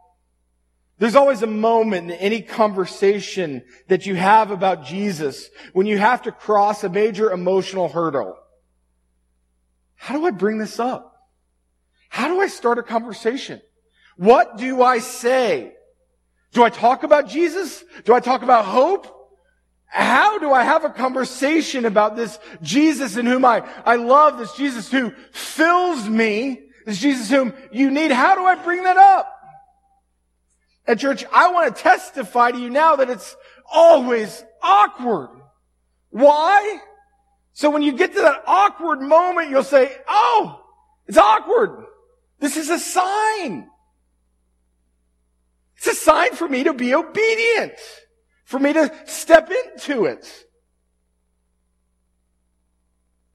There's 0.99 1.17
always 1.17 1.43
a 1.43 1.49
moment 1.49 2.12
in 2.12 2.17
any 2.17 2.43
conversation 2.43 3.64
that 3.88 4.07
you 4.07 4.14
have 4.14 4.52
about 4.52 4.85
Jesus 4.85 5.50
when 5.73 5.87
you 5.87 5.99
have 5.99 6.23
to 6.23 6.33
cross 6.33 6.85
a 6.85 6.88
major 6.88 7.33
emotional 7.33 7.88
hurdle. 7.88 8.37
How 9.97 10.17
do 10.17 10.25
I 10.25 10.31
bring 10.31 10.59
this 10.59 10.79
up? 10.79 11.12
How 12.09 12.29
do 12.29 12.41
I 12.41 12.47
start 12.47 12.79
a 12.79 12.85
conversation? 12.85 13.61
What 14.17 14.59
do 14.59 14.81
I 14.81 15.00
say? 15.00 15.73
Do 16.52 16.62
I 16.62 16.71
talk 16.71 17.02
about 17.02 17.29
Jesus? 17.29 17.83
Do 18.05 18.14
I 18.14 18.21
talk 18.21 18.43
about 18.43 18.64
hope? 18.64 19.22
How 19.93 20.39
do 20.39 20.51
I 20.53 20.63
have 20.63 20.87
a 20.87 20.89
conversation 20.89 21.85
about 21.85 22.17
this 22.17 22.39
Jesus 22.63 23.19
in 23.19 23.27
whom 23.27 23.45
I, 23.45 23.63
I 23.85 23.97
love, 23.97 24.39
this 24.39 24.55
Jesus 24.55 24.91
who 24.91 25.13
fills 25.33 26.09
me, 26.09 26.63
this 26.87 26.99
Jesus 26.99 27.29
whom 27.29 27.53
you 27.73 27.91
need? 27.91 28.11
How 28.11 28.35
do 28.35 28.43
I 28.43 28.55
bring 28.55 28.85
that 28.85 28.97
up? 28.97 29.31
At 30.87 30.99
church, 30.99 31.27
I 31.31 31.53
want 31.53 31.77
to 31.77 31.83
testify 31.83 32.53
to 32.53 32.59
you 32.59 32.71
now 32.71 32.97
that 32.97 33.11
it's 33.11 33.37
always 33.71 34.43
awkward. 34.63 35.29
Why? 36.09 36.79
So 37.53 37.69
when 37.69 37.83
you 37.83 37.93
get 37.93 38.15
to 38.15 38.23
that 38.23 38.45
awkward 38.47 39.03
moment, 39.03 39.51
you'll 39.51 39.63
say, 39.63 39.95
oh, 40.09 40.59
it's 41.07 41.19
awkward. 41.19 41.85
This 42.41 42.57
is 42.57 42.71
a 42.71 42.79
sign. 42.79 43.69
It's 45.77 45.87
a 45.89 45.95
sign 45.95 46.33
for 46.33 46.49
me 46.49 46.65
to 46.65 46.73
be 46.73 46.95
obedient 46.95 47.75
for 48.52 48.59
me 48.59 48.75
to 48.75 48.92
step 49.06 49.50
into 49.50 50.04
it. 50.04 50.47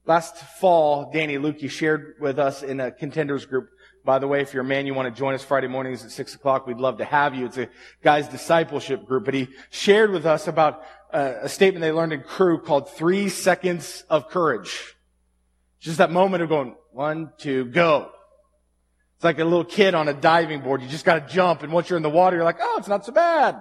Last 0.06 0.38
fall, 0.38 1.10
Danny 1.12 1.38
Lukey 1.38 1.72
shared 1.72 2.18
with 2.22 2.38
us 2.38 2.62
in 2.62 2.80
a 2.80 2.92
contenders 2.92 3.48
group. 3.48 3.68
By 4.06 4.20
the 4.20 4.28
way, 4.28 4.42
if 4.42 4.54
you're 4.54 4.62
a 4.62 4.68
man, 4.68 4.86
you 4.86 4.94
want 4.94 5.14
to 5.14 5.20
join 5.20 5.34
us 5.34 5.44
Friday 5.44 5.68
mornings 5.68 6.06
at 6.06 6.12
six 6.12 6.36
o'clock, 6.36 6.68
we'd 6.68 6.78
love 6.78 7.00
to 7.00 7.04
have 7.04 7.34
you. 7.34 7.48
It's 7.48 7.58
a 7.58 7.68
guy's 8.04 8.28
discipleship 8.28 9.08
group, 9.08 9.26
but 9.26 9.34
he 9.34 9.48
shared 9.72 10.12
with 10.12 10.28
us 10.28 10.48
about 10.48 10.84
uh, 11.12 11.34
a 11.42 11.50
statement 11.50 11.82
they 11.82 11.92
learned 11.92 12.14
in 12.14 12.22
Cru 12.22 12.60
called 12.60 12.88
three 12.92 13.28
seconds 13.28 14.06
of 14.12 14.30
courage. 14.30 14.96
Just 15.80 15.98
that 15.98 16.12
moment 16.12 16.44
of 16.44 16.50
going, 16.50 16.76
one, 16.92 17.32
two, 17.40 17.66
go. 17.66 18.12
It's 19.16 19.24
like 19.24 19.40
a 19.40 19.44
little 19.44 19.66
kid 19.66 19.96
on 19.96 20.08
a 20.10 20.14
diving 20.14 20.62
board. 20.62 20.84
You 20.84 20.88
just 20.88 21.06
got 21.06 21.28
to 21.28 21.34
jump. 21.34 21.64
And 21.64 21.74
once 21.74 21.90
you're 21.90 21.98
in 21.98 22.04
the 22.04 22.10
water, 22.10 22.36
you're 22.36 22.46
like, 22.46 22.60
oh, 22.62 22.76
it's 22.78 22.88
not 22.88 23.04
so 23.04 23.12
bad. 23.12 23.58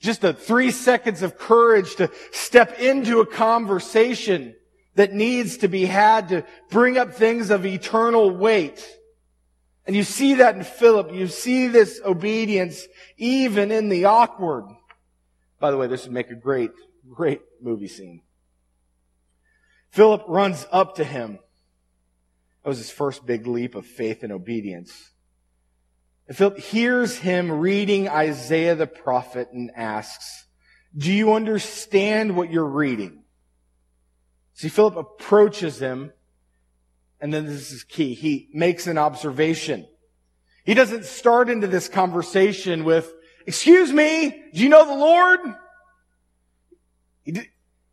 Just 0.00 0.22
the 0.22 0.32
three 0.32 0.70
seconds 0.70 1.22
of 1.22 1.38
courage 1.38 1.96
to 1.96 2.10
step 2.32 2.80
into 2.80 3.20
a 3.20 3.26
conversation 3.26 4.54
that 4.94 5.12
needs 5.12 5.58
to 5.58 5.68
be 5.68 5.84
had 5.84 6.30
to 6.30 6.44
bring 6.70 6.98
up 6.98 7.14
things 7.14 7.50
of 7.50 7.66
eternal 7.66 8.30
weight. 8.30 8.84
And 9.86 9.94
you 9.94 10.04
see 10.04 10.34
that 10.34 10.56
in 10.56 10.64
Philip. 10.64 11.12
You 11.12 11.26
see 11.26 11.66
this 11.66 12.00
obedience 12.04 12.86
even 13.18 13.70
in 13.70 13.88
the 13.88 14.06
awkward. 14.06 14.64
By 15.58 15.70
the 15.70 15.76
way, 15.76 15.86
this 15.86 16.04
would 16.04 16.12
make 16.12 16.30
a 16.30 16.34
great, 16.34 16.70
great 17.08 17.42
movie 17.60 17.88
scene. 17.88 18.22
Philip 19.90 20.24
runs 20.28 20.66
up 20.72 20.94
to 20.96 21.04
him. 21.04 21.38
That 22.62 22.68
was 22.68 22.78
his 22.78 22.90
first 22.90 23.26
big 23.26 23.46
leap 23.46 23.74
of 23.74 23.86
faith 23.86 24.22
and 24.22 24.32
obedience. 24.32 25.09
And 26.30 26.36
Philip 26.36 26.58
hears 26.60 27.16
him 27.16 27.50
reading 27.50 28.08
Isaiah 28.08 28.76
the 28.76 28.86
prophet 28.86 29.48
and 29.52 29.72
asks, 29.74 30.46
do 30.96 31.12
you 31.12 31.32
understand 31.32 32.36
what 32.36 32.52
you're 32.52 32.64
reading? 32.64 33.24
See, 34.54 34.68
Philip 34.68 34.94
approaches 34.94 35.82
him, 35.82 36.12
and 37.20 37.34
then 37.34 37.46
this 37.46 37.72
is 37.72 37.82
key. 37.82 38.14
He 38.14 38.48
makes 38.54 38.86
an 38.86 38.96
observation. 38.96 39.88
He 40.64 40.74
doesn't 40.74 41.04
start 41.04 41.50
into 41.50 41.66
this 41.66 41.88
conversation 41.88 42.84
with, 42.84 43.12
excuse 43.44 43.92
me, 43.92 44.30
do 44.54 44.62
you 44.62 44.68
know 44.68 44.86
the 44.86 44.94
Lord? 44.94 45.40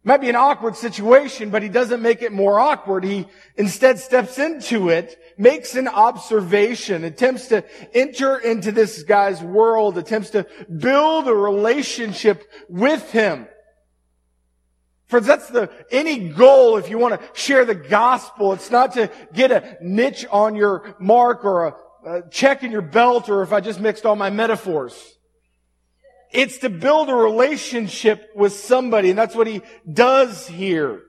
Might 0.07 0.21
be 0.21 0.29
an 0.29 0.37
awkward 0.37 0.77
situation, 0.77 1.49
but 1.49 1.61
he 1.61 1.67
doesn't 1.67 2.01
make 2.01 2.21
it 2.21 2.31
more 2.31 2.61
awkward. 2.61 3.03
He 3.03 3.27
instead 3.57 3.99
steps 3.99 4.39
into 4.39 4.87
it, 4.87 5.19
makes 5.37 5.75
an 5.75 5.89
observation, 5.89 7.03
attempts 7.03 7.49
to 7.49 7.65
enter 7.93 8.37
into 8.37 8.71
this 8.71 9.03
guy's 9.03 9.43
world, 9.43 9.97
attempts 9.97 10.29
to 10.29 10.47
build 10.77 11.27
a 11.27 11.33
relationship 11.33 12.49
with 12.69 13.11
him. 13.11 13.49
Friends, 15.07 15.27
that's 15.27 15.49
the, 15.49 15.69
any 15.91 16.29
goal 16.29 16.77
if 16.77 16.89
you 16.89 16.97
want 16.97 17.19
to 17.19 17.27
share 17.33 17.65
the 17.65 17.75
gospel. 17.75 18.53
It's 18.53 18.71
not 18.71 18.93
to 18.93 19.11
get 19.33 19.51
a 19.51 19.75
niche 19.81 20.25
on 20.31 20.55
your 20.55 20.95
mark 21.01 21.43
or 21.43 21.65
a, 21.65 21.75
a 22.05 22.29
check 22.29 22.63
in 22.63 22.71
your 22.71 22.81
belt 22.81 23.27
or 23.27 23.43
if 23.43 23.51
I 23.51 23.59
just 23.59 23.81
mixed 23.81 24.05
all 24.05 24.15
my 24.15 24.29
metaphors. 24.29 25.16
It's 26.31 26.57
to 26.59 26.69
build 26.69 27.09
a 27.09 27.15
relationship 27.15 28.29
with 28.35 28.53
somebody, 28.53 29.09
and 29.09 29.17
that's 29.17 29.35
what 29.35 29.47
he 29.47 29.61
does 29.91 30.47
here. 30.47 31.01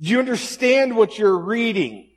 Do 0.00 0.08
you 0.10 0.18
understand 0.18 0.96
what 0.96 1.18
you're 1.18 1.38
reading? 1.38 2.10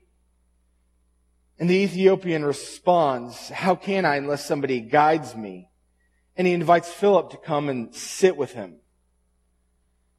And 1.59 1.69
the 1.69 1.75
Ethiopian 1.75 2.43
responds, 2.43 3.49
how 3.49 3.75
can 3.75 4.05
I 4.05 4.15
unless 4.15 4.45
somebody 4.45 4.79
guides 4.79 5.35
me? 5.35 5.69
And 6.35 6.47
he 6.47 6.53
invites 6.53 6.89
Philip 6.89 7.31
to 7.31 7.37
come 7.37 7.67
and 7.69 7.93
sit 7.93 8.37
with 8.37 8.53
him. 8.53 8.77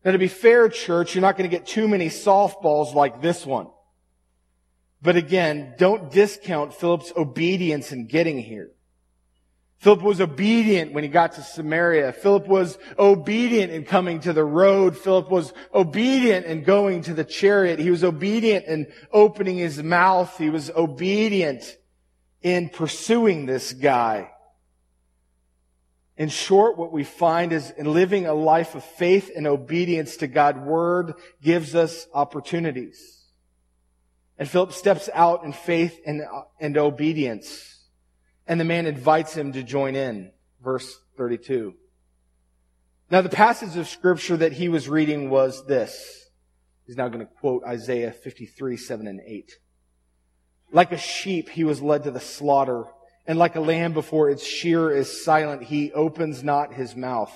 Now 0.05 0.13
to 0.13 0.19
be 0.19 0.29
fair, 0.29 0.69
church, 0.69 1.15
you're 1.15 1.23
not 1.23 1.37
going 1.37 1.49
to 1.49 1.57
get 1.57 1.67
too 1.67 1.89
many 1.89 2.09
softballs 2.09 2.95
like 2.95 3.23
this 3.23 3.47
one. 3.47 3.69
But 5.03 5.17
again, 5.17 5.75
don't 5.79 6.11
discount 6.11 6.75
Philip's 6.75 7.13
obedience 7.17 7.91
in 7.91 8.07
getting 8.07 8.39
here. 8.39 8.71
Philip 9.81 10.03
was 10.03 10.21
obedient 10.21 10.93
when 10.93 11.05
he 11.05 11.09
got 11.09 11.33
to 11.33 11.43
Samaria. 11.43 12.13
Philip 12.13 12.47
was 12.47 12.79
obedient 12.99 13.73
in 13.73 13.85
coming 13.85 14.21
to 14.21 14.35
the 14.35 14.45
road. 14.45 14.95
Philip 14.95 15.31
was 15.31 15.55
obedient 15.73 16.45
in 16.45 16.65
going 16.65 17.01
to 17.03 17.15
the 17.15 17.25
chariot. 17.25 17.79
He 17.79 17.91
was 17.91 18.05
obedient 18.05 18.67
in 18.67 18.93
opening 19.11 19.57
his 19.57 19.83
mouth. 19.83 20.37
He 20.37 20.51
was 20.51 20.71
obedient 20.71 21.65
in 22.43 22.69
pursuing 22.69 23.47
this 23.47 23.73
guy. 23.73 24.31
In 26.19 26.29
short, 26.29 26.77
what 26.77 26.93
we 26.93 27.03
find 27.03 27.51
is 27.51 27.71
in 27.71 27.91
living 27.91 28.27
a 28.27 28.35
life 28.35 28.75
of 28.75 28.85
faith 28.85 29.31
and 29.35 29.47
obedience 29.47 30.19
to 30.19 30.27
God's 30.27 30.59
word 30.59 31.15
gives 31.41 31.75
us 31.75 32.07
opportunities. 32.13 33.25
And 34.37 34.47
Philip 34.47 34.73
steps 34.73 35.09
out 35.15 35.45
in 35.45 35.55
faith 35.55 35.99
and, 36.05 36.21
and 36.61 36.77
obedience. 36.77 37.70
And 38.51 38.59
the 38.59 38.65
man 38.65 38.87
invites 38.87 39.33
him 39.33 39.53
to 39.53 39.63
join 39.63 39.95
in. 39.95 40.33
Verse 40.61 40.99
32. 41.17 41.73
Now 43.09 43.21
the 43.23 43.29
passage 43.29 43.77
of 43.77 43.87
scripture 43.87 44.37
that 44.39 44.55
he 44.55 44.69
was 44.69 44.89
reading 44.89 45.31
was 45.31 45.65
this. 45.67 46.29
He's 46.85 46.97
now 46.97 47.07
going 47.07 47.25
to 47.25 47.33
quote 47.33 47.63
Isaiah 47.65 48.11
53, 48.11 48.77
7 48.77 49.07
and 49.07 49.21
8. 49.25 49.53
Like 50.73 50.91
a 50.91 50.99
sheep, 50.99 51.49
he 51.49 51.63
was 51.63 51.81
led 51.81 52.03
to 52.03 52.11
the 52.11 52.19
slaughter, 52.19 52.87
and 53.25 53.39
like 53.39 53.55
a 53.55 53.61
lamb 53.61 53.93
before 53.93 54.29
its 54.29 54.45
shearer 54.45 54.91
is 54.91 55.25
silent, 55.25 55.63
he 55.63 55.93
opens 55.93 56.43
not 56.43 56.75
his 56.75 56.97
mouth. 56.97 57.33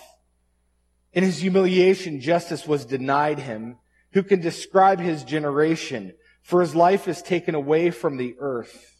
In 1.12 1.22
his 1.22 1.38
humiliation, 1.38 2.20
justice 2.20 2.66
was 2.66 2.85
denied 2.85 3.38
him. 3.38 3.79
Who 4.14 4.24
can 4.24 4.40
describe 4.40 4.98
his 4.98 5.22
generation? 5.22 6.14
For 6.42 6.61
his 6.61 6.74
life 6.74 7.07
is 7.07 7.22
taken 7.22 7.55
away 7.55 7.92
from 7.92 8.16
the 8.16 8.35
earth. 8.40 8.93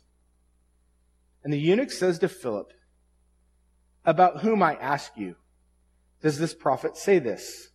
And 1.45 1.53
the 1.53 1.59
eunuch 1.59 1.91
says 1.91 2.19
to 2.21 2.29
Philip, 2.29 2.73
About 4.05 4.41
whom 4.41 4.63
I 4.63 4.75
ask 4.77 5.13
you, 5.17 5.37
does 6.23 6.39
this 6.39 6.55
prophet 6.55 6.97
say 6.97 7.19
this? 7.19 7.69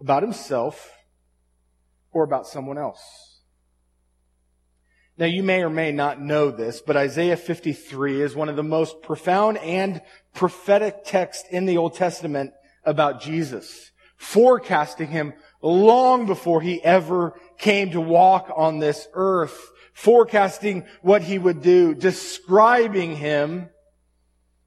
About 0.00 0.22
himself 0.22 0.90
or 2.12 2.24
about 2.24 2.46
someone 2.46 2.78
else? 2.78 3.42
Now 5.18 5.26
you 5.26 5.42
may 5.42 5.62
or 5.62 5.68
may 5.70 5.92
not 5.92 6.20
know 6.20 6.50
this, 6.50 6.80
but 6.80 6.96
Isaiah 6.96 7.36
53 7.36 8.22
is 8.22 8.34
one 8.34 8.48
of 8.48 8.56
the 8.56 8.62
most 8.62 9.02
profound 9.02 9.58
and 9.58 10.00
prophetic 10.32 11.04
texts 11.04 11.44
in 11.50 11.66
the 11.66 11.76
Old 11.76 11.94
Testament 11.94 12.52
about 12.84 13.20
Jesus, 13.20 13.90
forecasting 14.16 15.08
him 15.08 15.34
long 15.60 16.24
before 16.24 16.62
he 16.62 16.82
ever 16.82 17.38
came 17.58 17.90
to 17.90 18.00
walk 18.00 18.50
on 18.56 18.78
this 18.78 19.08
earth 19.12 19.72
forecasting 19.98 20.86
what 21.02 21.22
he 21.22 21.38
would 21.38 21.60
do, 21.60 21.92
describing 21.92 23.16
him. 23.16 23.68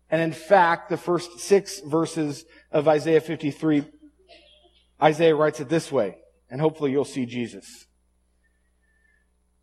And 0.10 0.22
in 0.22 0.34
fact, 0.34 0.90
the 0.90 0.98
first 0.98 1.40
six 1.40 1.80
verses 1.80 2.44
of 2.70 2.90
Isaiah 2.90 3.22
53, 3.22 3.86
Isaiah 5.02 5.36
writes 5.36 5.62
it 5.62 5.70
this 5.70 5.90
way, 5.90 6.18
and 6.50 6.60
hopefully 6.60 6.92
you'll 6.92 7.06
see 7.06 7.26
Jesus. 7.26 7.86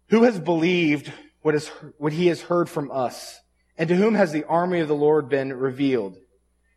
Who 0.09 0.23
has 0.23 0.41
believed 0.41 1.13
what, 1.43 1.55
is, 1.55 1.69
what 1.99 2.15
he 2.15 2.29
has 2.29 2.41
heard 2.41 2.71
from 2.71 2.91
us? 2.91 3.39
And 3.77 3.91
to 3.91 3.95
whom 3.95 4.15
has 4.15 4.33
the 4.33 4.45
army 4.45 4.81
of 4.81 4.89
the 4.89 4.95
Lord 4.95 5.29
been 5.29 5.53
revealed? 5.53 6.17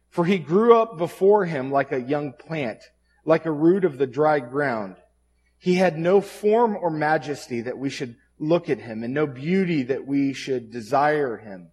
For 0.09 0.25
he 0.25 0.37
grew 0.37 0.75
up 0.75 0.97
before 0.97 1.45
him 1.45 1.71
like 1.71 1.93
a 1.93 2.01
young 2.01 2.33
plant, 2.33 2.83
like 3.23 3.45
a 3.45 3.51
root 3.51 3.85
of 3.85 3.97
the 3.97 4.05
dry 4.05 4.39
ground. 4.39 4.97
He 5.57 5.75
had 5.75 5.97
no 5.97 6.19
form 6.19 6.75
or 6.75 6.89
majesty 6.89 7.61
that 7.61 7.77
we 7.77 7.89
should 7.89 8.17
look 8.41 8.69
at 8.69 8.79
him 8.79 9.03
and 9.03 9.13
no 9.13 9.27
beauty 9.27 9.83
that 9.83 10.05
we 10.05 10.33
should 10.33 10.71
desire 10.71 11.37
him. 11.37 11.69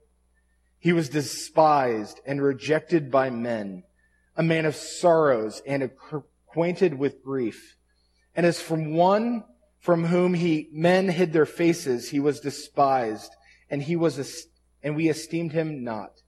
He 0.78 0.92
was 0.92 1.09
despised 1.09 2.20
and 2.26 2.42
rejected 2.42 3.11
by 3.11 3.31
men, 3.31 3.85
a 4.37 4.42
man 4.42 4.66
of 4.66 4.76
sorrows 4.76 5.62
and 5.66 5.83
acquainted 5.83 6.94
with 6.94 7.24
grief. 7.24 7.76
And 8.37 8.44
as 8.44 8.61
from 8.61 8.94
one 8.94 9.44
from 9.81 10.04
whom 10.04 10.35
he, 10.35 10.68
men 10.72 11.09
hid 11.09 11.33
their 11.33 11.46
faces, 11.46 12.11
he 12.11 12.20
was 12.20 12.40
despised 12.40 13.31
and 13.70 13.83
he 13.83 13.96
was, 13.96 14.46
and 14.83 14.94
we 14.94 15.09
esteemed 15.09 15.52
him 15.52 15.83
not. 15.83 16.20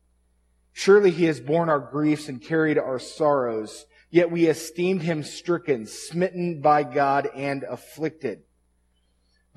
Surely 0.72 1.10
he 1.10 1.24
has 1.24 1.40
borne 1.40 1.68
our 1.68 1.80
griefs 1.80 2.28
and 2.28 2.40
carried 2.40 2.78
our 2.78 2.98
sorrows, 2.98 3.86
yet 4.08 4.30
we 4.30 4.46
esteemed 4.46 5.02
him 5.02 5.22
stricken, 5.22 5.86
smitten 5.86 6.60
by 6.60 6.82
God 6.82 7.28
and 7.34 7.62
afflicted. 7.64 8.42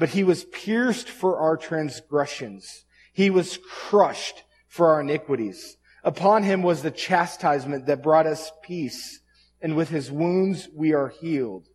But 0.04 0.10
he 0.10 0.26
was 0.26 0.44
pierced 0.44 1.08
for 1.08 1.38
our 1.38 1.56
transgressions. 1.56 2.84
He 3.14 3.30
was 3.30 3.58
crushed 3.66 4.44
for 4.68 4.90
our 4.90 5.00
iniquities. 5.00 5.78
Upon 6.04 6.44
him 6.44 6.62
was 6.62 6.82
the 6.82 6.92
chastisement 6.92 7.86
that 7.86 8.04
brought 8.04 8.28
us 8.28 8.52
peace, 8.62 9.22
and 9.62 9.78
with 9.78 9.88
his 9.88 10.12
wounds 10.12 10.68
we 10.76 10.92
are 10.92 11.08
healed. 11.08 11.70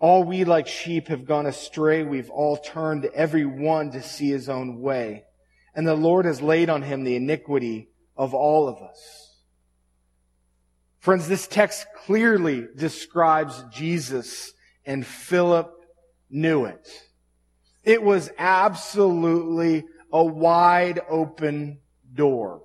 All 0.00 0.24
we 0.24 0.42
like 0.42 0.66
sheep 0.66 1.06
have 1.06 1.24
gone 1.24 1.46
astray. 1.46 2.02
We've 2.02 2.30
all 2.30 2.56
turned 2.56 3.04
every 3.14 3.46
one 3.46 3.92
to 3.92 4.02
see 4.02 4.30
his 4.30 4.48
own 4.48 4.80
way. 4.80 5.22
And 5.72 5.86
the 5.86 5.94
Lord 5.94 6.24
has 6.24 6.42
laid 6.42 6.68
on 6.68 6.82
him 6.82 7.04
the 7.04 7.14
iniquity 7.14 7.90
of 8.16 8.34
all 8.34 8.66
of 8.66 8.82
us. 8.82 9.38
Friends, 10.98 11.28
this 11.28 11.46
text 11.46 11.86
clearly 12.06 12.66
describes 12.74 13.64
Jesus 13.70 14.52
and 14.84 15.06
Philip 15.06 15.70
knew 16.30 16.64
it. 16.64 16.88
It 17.82 18.02
was 18.02 18.30
absolutely 18.38 19.84
a 20.12 20.24
wide 20.24 21.00
open 21.08 21.80
door. 22.12 22.62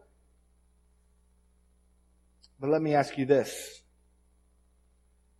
But 2.59 2.69
let 2.69 2.81
me 2.81 2.93
ask 2.93 3.17
you 3.17 3.25
this. 3.25 3.81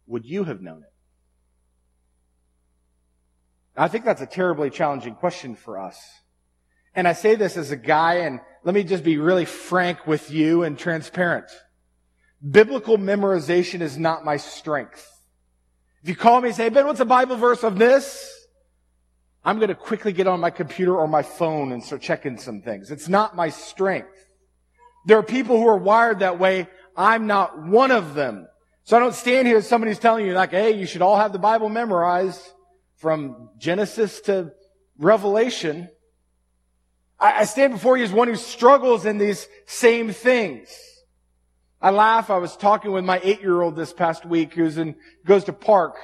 Would 0.08 0.26
you 0.26 0.44
have 0.44 0.62
known 0.62 0.84
it? 0.84 0.94
I 3.78 3.88
think 3.88 4.04
that's 4.04 4.22
a 4.22 4.26
terribly 4.26 4.70
challenging 4.70 5.16
question 5.16 5.56
for 5.56 5.80
us. 5.80 5.98
And 6.96 7.08
I 7.08 7.14
say 7.14 7.36
this 7.36 7.56
as 7.56 7.72
a 7.72 7.78
guy, 7.78 8.16
and 8.16 8.42
let 8.64 8.76
me 8.76 8.84
just 8.84 9.04
be 9.04 9.18
really 9.18 9.46
frank 9.46 10.06
with 10.08 10.32
you 10.32 10.64
and 10.64 10.78
transparent. 10.78 11.46
Biblical 12.48 12.98
memorization 12.98 13.82
is 13.82 13.98
not 13.98 14.26
my 14.26 14.38
strength. 14.38 15.08
If 16.02 16.10
you 16.10 16.16
call 16.16 16.42
me 16.42 16.50
and 16.50 16.56
say, 16.56 16.70
Ben, 16.70 16.86
what's 16.86 17.00
a 17.00 17.06
Bible 17.06 17.36
verse 17.36 17.64
of 17.64 17.78
this? 17.78 18.34
I'm 19.44 19.58
going 19.58 19.70
to 19.70 19.76
quickly 19.76 20.14
get 20.14 20.28
on 20.28 20.40
my 20.40 20.50
computer 20.50 20.96
or 20.96 21.08
my 21.08 21.24
phone 21.24 21.72
and 21.72 21.84
start 21.84 22.02
checking 22.02 22.38
some 22.38 22.62
things. 22.62 22.92
It's 22.92 23.10
not 23.10 23.36
my 23.36 23.50
strength. 23.50 24.30
There 25.06 25.18
are 25.18 25.24
people 25.24 25.58
who 25.58 25.68
are 25.68 25.78
wired 25.78 26.20
that 26.20 26.40
way. 26.40 26.68
I'm 26.96 27.28
not 27.28 27.62
one 27.62 27.92
of 27.92 28.14
them. 28.14 28.48
So 28.84 28.98
I 28.98 29.00
don't 29.00 29.14
stand 29.14 29.48
here 29.48 29.58
as 29.58 29.68
somebody's 29.68 30.00
telling 30.00 30.26
you 30.26 30.34
like, 30.34 30.52
hey, 30.52 30.72
you 30.72 30.86
should 30.86 31.02
all 31.02 31.18
have 31.18 31.32
the 31.32 31.40
Bible 31.40 31.70
memorized 31.70 32.42
from 32.96 33.50
Genesis 33.58 34.20
to 34.22 34.52
Revelation. 34.98 35.90
I 37.20 37.46
stand 37.46 37.74
before 37.74 37.98
you 37.98 38.06
as 38.06 38.14
one 38.14 38.30
who 38.30 38.36
struggles 38.38 39.06
in 39.06 39.18
these 39.18 39.48
same 39.66 40.12
things. 40.12 40.70
I 41.82 41.92
laugh. 41.92 42.30
I 42.30 42.38
was 42.38 42.58
talking 42.58 42.92
with 42.92 43.06
my 43.06 43.20
eight-year-old 43.24 43.76
this 43.76 43.94
past 43.94 44.26
week 44.26 44.54
who's 44.54 44.78
in, 44.78 44.96
goes 45.26 45.46
to 45.46 45.54
park. 45.54 45.96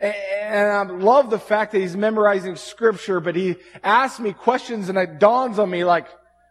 And 0.00 0.68
I 0.68 0.82
love 0.82 1.30
the 1.30 1.38
fact 1.38 1.72
that 1.72 1.80
he's 1.80 1.96
memorizing 1.96 2.56
scripture, 2.56 3.20
but 3.20 3.36
he 3.36 3.56
asks 3.84 4.18
me 4.18 4.32
questions 4.32 4.88
and 4.88 4.98
it 4.98 5.18
dawns 5.18 5.58
on 5.58 5.70
me 5.70 5.84
like, 5.84 6.08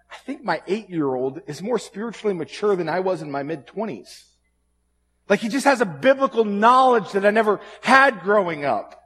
I 0.09 0.15
think 0.25 0.43
my 0.43 0.61
eight-year-old 0.67 1.41
is 1.47 1.61
more 1.61 1.79
spiritually 1.79 2.33
mature 2.33 2.75
than 2.75 2.89
I 2.89 2.99
was 2.99 3.21
in 3.21 3.31
my 3.31 3.43
mid-twenties. 3.43 4.25
Like 5.29 5.39
he 5.39 5.47
just 5.47 5.65
has 5.65 5.79
a 5.79 5.85
biblical 5.85 6.43
knowledge 6.43 7.11
that 7.11 7.25
I 7.25 7.31
never 7.31 7.61
had 7.81 8.21
growing 8.21 8.65
up. 8.65 9.00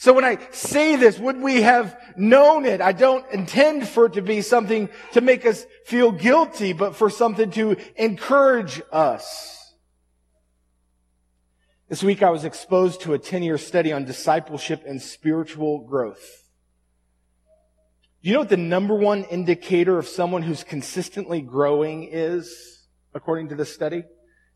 So 0.00 0.14
when 0.14 0.24
I 0.24 0.38
say 0.50 0.96
this, 0.96 1.18
would 1.18 1.42
we 1.42 1.60
have 1.60 1.94
known 2.16 2.64
it? 2.64 2.80
I 2.80 2.92
don't 2.92 3.30
intend 3.32 3.86
for 3.86 4.06
it 4.06 4.14
to 4.14 4.22
be 4.22 4.40
something 4.40 4.88
to 5.12 5.20
make 5.20 5.44
us 5.44 5.66
feel 5.84 6.10
guilty, 6.10 6.72
but 6.72 6.96
for 6.96 7.10
something 7.10 7.50
to 7.50 7.76
encourage 7.96 8.80
us. 8.90 9.74
This 11.90 12.02
week 12.02 12.22
I 12.22 12.30
was 12.30 12.46
exposed 12.46 13.02
to 13.02 13.12
a 13.12 13.18
10 13.18 13.42
year 13.42 13.58
study 13.58 13.92
on 13.92 14.06
discipleship 14.06 14.84
and 14.86 15.02
spiritual 15.02 15.80
growth. 15.80 16.44
Do 18.22 18.30
you 18.30 18.32
know 18.32 18.40
what 18.40 18.48
the 18.48 18.56
number 18.56 18.94
one 18.94 19.24
indicator 19.24 19.98
of 19.98 20.08
someone 20.08 20.40
who's 20.40 20.64
consistently 20.64 21.42
growing 21.42 22.08
is, 22.10 22.86
according 23.12 23.50
to 23.50 23.54
this 23.54 23.74
study? 23.74 24.04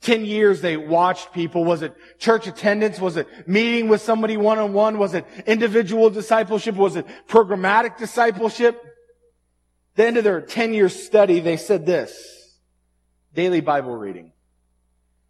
10 0.04 0.24
years 0.24 0.60
they 0.60 0.76
watched 0.76 1.32
people. 1.32 1.64
Was 1.64 1.82
it 1.82 1.94
church 2.18 2.46
attendance? 2.46 3.00
Was 3.00 3.16
it 3.16 3.26
meeting 3.48 3.88
with 3.88 4.00
somebody 4.00 4.36
one-on-one? 4.36 4.98
Was 4.98 5.14
it 5.14 5.26
individual 5.46 6.10
discipleship? 6.10 6.76
Was 6.76 6.96
it 6.96 7.06
programmatic 7.28 7.98
discipleship? 7.98 8.80
the 9.94 10.04
end 10.04 10.16
of 10.16 10.24
their 10.24 10.40
10 10.40 10.74
year 10.74 10.88
study, 10.88 11.40
they 11.40 11.56
said 11.56 11.86
this. 11.86 12.58
Daily 13.34 13.60
Bible 13.60 13.96
reading. 13.96 14.32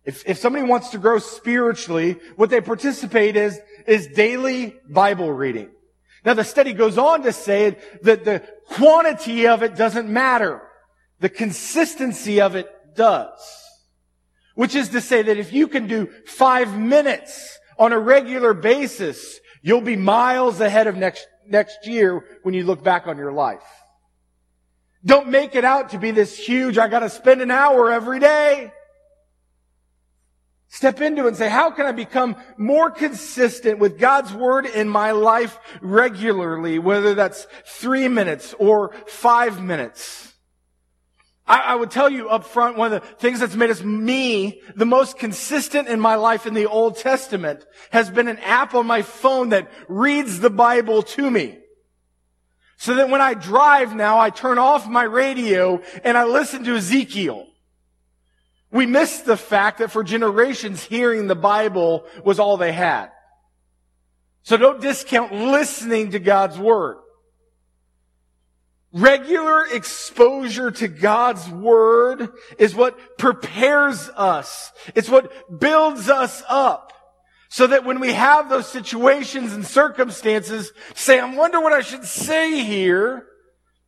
If, 0.05 0.23
if 0.27 0.39
somebody 0.39 0.65
wants 0.65 0.91
to 0.91 0.99
grow 0.99 1.19
spiritually, 1.19 2.19
what 2.37 2.51
they 2.51 2.61
participate 2.61 3.37
is, 3.37 3.59
is 3.87 4.07
daily 4.09 4.77
Bible 4.89 5.33
reading. 5.33 5.71
Now 6.25 6.35
the 6.35 6.45
study 6.45 6.73
goes 6.73 6.99
on 6.99 7.23
to 7.23 7.33
say 7.33 7.79
that 8.03 8.25
the 8.25 8.43
quantity 8.67 9.47
of 9.47 9.63
it 9.63 9.77
doesn't 9.77 10.09
matter. 10.09 10.61
The 11.21 11.29
consistency 11.29 12.41
of 12.41 12.55
it 12.55 12.69
does. 12.95 13.39
Which 14.55 14.75
is 14.75 14.91
to 14.91 15.01
say 15.01 15.23
that 15.23 15.37
if 15.37 15.53
you 15.53 15.69
can 15.69 15.87
do 15.87 16.09
five 16.27 16.79
minutes 16.79 17.59
on 17.79 17.93
a 17.93 17.99
regular 17.99 18.55
basis, 18.55 19.41
you'll 19.63 19.81
be 19.81 19.97
miles 19.97 20.61
ahead 20.61 20.87
of 20.87 20.97
next, 20.97 21.27
next 21.47 21.87
year 21.87 22.25
when 22.43 22.55
you 22.55 22.65
look 22.65 22.83
back 22.83 23.07
on 23.07 23.17
your 23.17 23.33
life. 23.33 23.63
Don't 25.05 25.29
make 25.29 25.55
it 25.55 25.65
out 25.65 25.91
to 25.91 25.99
be 25.99 26.13
this 26.13 26.39
huge, 26.39 26.79
I 26.79 26.89
gotta 26.89 27.11
spend 27.11 27.43
an 27.43 27.51
hour 27.51 27.91
every 27.91 28.21
day. 28.21 28.73
Step 30.69 31.01
into 31.01 31.25
it 31.25 31.29
and 31.29 31.37
say, 31.37 31.49
how 31.49 31.71
can 31.71 31.87
I 31.87 31.93
become 31.93 32.35
more 32.57 32.91
consistent 32.91 33.79
with 33.79 33.99
God's 33.99 34.33
word 34.33 34.67
in 34.67 34.89
my 34.89 35.13
life 35.13 35.57
regularly, 35.81 36.81
whether 36.81 37.15
that's 37.15 37.47
three 37.65 38.09
minutes 38.09 38.55
or 38.59 38.93
five 39.07 39.63
minutes? 39.63 40.34
I, 41.47 41.59
I, 41.61 41.75
would 41.75 41.91
tell 41.91 42.09
you 42.09 42.31
up 42.31 42.45
front, 42.45 42.77
one 42.77 42.93
of 42.93 43.03
the 43.03 43.09
things 43.17 43.41
that's 43.41 43.55
made 43.55 43.69
us 43.69 43.83
me 43.83 44.63
the 44.77 44.87
most 44.87 45.19
consistent 45.19 45.89
in 45.89 46.01
my 46.01 46.15
life 46.15 46.47
in 46.47 46.55
the 46.55 46.67
Old 46.67 46.97
Testament 46.97 47.67
has 47.91 48.09
been 48.09 48.29
an 48.29 48.39
app 48.39 48.75
on 48.75 48.87
my 48.87 49.03
phone 49.03 49.51
that 49.51 49.71
reads 49.87 50.41
the 50.41 50.49
Bible 50.49 51.03
to 51.03 51.31
me. 51.31 51.59
So 52.77 52.95
that 52.95 53.11
when 53.11 53.21
I 53.21 53.35
drive 53.35 53.95
now, 53.95 54.19
I 54.19 54.31
turn 54.31 54.59
off 54.59 54.89
my 54.89 55.05
radio 55.05 55.83
and 56.03 56.17
I 56.17 56.25
listen 56.25 56.65
to 56.65 56.77
Ezekiel. 56.77 57.47
We 58.71 58.87
miss 58.87 59.21
the 59.21 59.37
fact 59.37 59.79
that 59.79 59.93
for 59.93 60.03
generations 60.03 60.83
hearing 60.83 61.27
the 61.27 61.37
Bible 61.37 62.07
was 62.25 62.39
all 62.39 62.57
they 62.57 62.73
had. 62.73 63.11
So 64.43 64.57
don't 64.57 64.81
discount 64.81 65.33
listening 65.33 66.11
to 66.13 66.19
God's 66.19 66.59
Word. 66.59 66.97
Regular 68.95 69.67
exposure 69.67 70.71
to 70.71 70.87
God's 70.87 71.49
Word 71.49 72.29
is 72.59 72.77
what 72.77 73.19
prepares 73.19 74.09
us. 74.11 74.71
It's 74.95 75.09
what 75.09 75.33
builds 75.61 76.09
us 76.09 76.45
up. 76.49 76.93
So 77.49 77.67
that 77.67 77.85
when 77.85 77.99
we 77.99 78.13
have 78.13 78.49
those 78.49 78.69
situations 78.69 79.53
and 79.53 79.67
circumstances, 79.67 80.73
say, 80.95 81.19
I 81.19 81.35
wonder 81.35 81.61
what 81.61 81.73
I 81.73 81.81
should 81.81 82.05
say 82.05 82.63
here, 82.63 83.27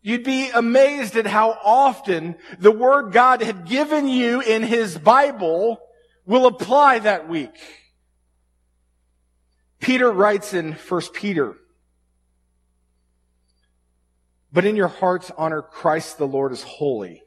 you'd 0.03 0.25
be 0.25 0.51
amazed 0.51 1.15
at 1.15 1.27
how 1.29 1.57
often 1.65 2.35
the 2.59 2.73
Word 2.73 3.13
God 3.13 3.43
had 3.43 3.65
given 3.65 4.09
you 4.09 4.41
in 4.41 4.65
His 4.65 4.99
Bible 4.99 5.79
will 6.25 6.47
apply 6.47 6.99
that 6.99 7.29
week. 7.29 7.57
Peter 9.79 10.11
writes 10.11 10.53
in 10.53 10.73
1 10.73 11.01
Peter 11.15 11.57
but 14.57 14.65
in 14.65 14.75
your 14.75 14.89
hearts 14.89 15.31
honor 15.37 15.61
Christ 15.61 16.17
the 16.17 16.27
Lord 16.27 16.51
as 16.51 16.63
holy, 16.63 17.23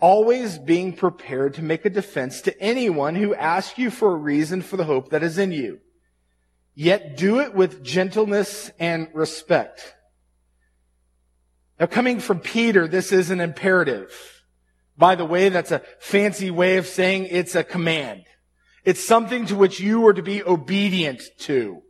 always 0.00 0.58
being 0.58 0.92
prepared 0.92 1.54
to 1.54 1.62
make 1.62 1.86
a 1.86 1.88
defense 1.88 2.42
to 2.42 2.60
anyone 2.60 3.14
who 3.14 3.34
asks 3.34 3.78
you 3.78 3.90
for 3.90 4.12
a 4.12 4.18
reason 4.18 4.60
for 4.60 4.76
the 4.76 4.84
hope 4.84 5.08
that 5.08 5.22
is 5.22 5.38
in 5.38 5.50
you. 5.50 5.80
Yet 6.74 7.16
do 7.16 7.40
it 7.40 7.54
with 7.54 7.82
gentleness 7.82 8.70
and 8.78 9.08
respect. 9.14 9.94
Now 11.78 11.86
coming 11.86 12.20
from 12.20 12.40
Peter, 12.40 12.86
this 12.86 13.12
is 13.12 13.30
an 13.30 13.40
imperative. 13.40 14.12
By 14.98 15.14
the 15.14 15.24
way, 15.24 15.48
that's 15.48 15.72
a 15.72 15.80
fancy 16.00 16.50
way 16.50 16.76
of 16.76 16.86
saying 16.86 17.28
it's 17.30 17.54
a 17.54 17.64
command. 17.64 18.24
It's 18.84 19.02
something 19.02 19.46
to 19.46 19.56
which 19.56 19.80
you 19.80 20.06
are 20.06 20.12
to 20.12 20.22
be 20.22 20.42
obedient 20.42 21.22
to. 21.38 21.80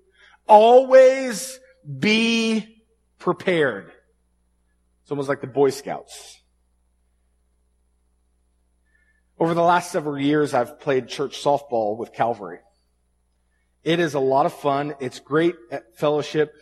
Always 0.46 1.58
be 1.98 2.84
prepared. 3.18 3.90
It's 5.10 5.12
almost 5.12 5.28
like 5.28 5.40
the 5.40 5.48
Boy 5.48 5.70
Scouts. 5.70 6.40
Over 9.40 9.54
the 9.54 9.60
last 9.60 9.90
several 9.90 10.16
years, 10.16 10.54
I've 10.54 10.78
played 10.78 11.08
church 11.08 11.42
softball 11.42 11.96
with 11.96 12.12
Calvary. 12.12 12.60
It 13.82 13.98
is 13.98 14.14
a 14.14 14.20
lot 14.20 14.46
of 14.46 14.52
fun. 14.52 14.94
It's 15.00 15.18
great 15.18 15.56
fellowship 15.96 16.54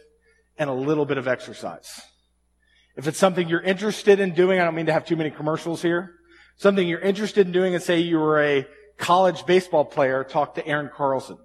and 0.56 0.70
a 0.70 0.72
little 0.72 1.04
bit 1.04 1.18
of 1.18 1.28
exercise. 1.28 2.00
If 2.96 3.06
it's 3.06 3.18
something 3.18 3.50
you're 3.50 3.60
interested 3.60 4.18
in 4.18 4.32
doing, 4.32 4.58
I 4.58 4.64
don't 4.64 4.74
mean 4.74 4.86
to 4.86 4.94
have 4.94 5.04
too 5.04 5.16
many 5.16 5.30
commercials 5.30 5.82
here. 5.82 6.14
Something 6.56 6.88
you're 6.88 7.00
interested 7.00 7.46
in 7.46 7.52
doing 7.52 7.74
and 7.74 7.82
say 7.82 8.00
you 8.00 8.18
were 8.18 8.42
a 8.42 8.66
college 8.96 9.44
baseball 9.44 9.84
player, 9.84 10.24
talk 10.24 10.54
to 10.54 10.66
Aaron 10.66 10.88
Carlson. 10.90 11.36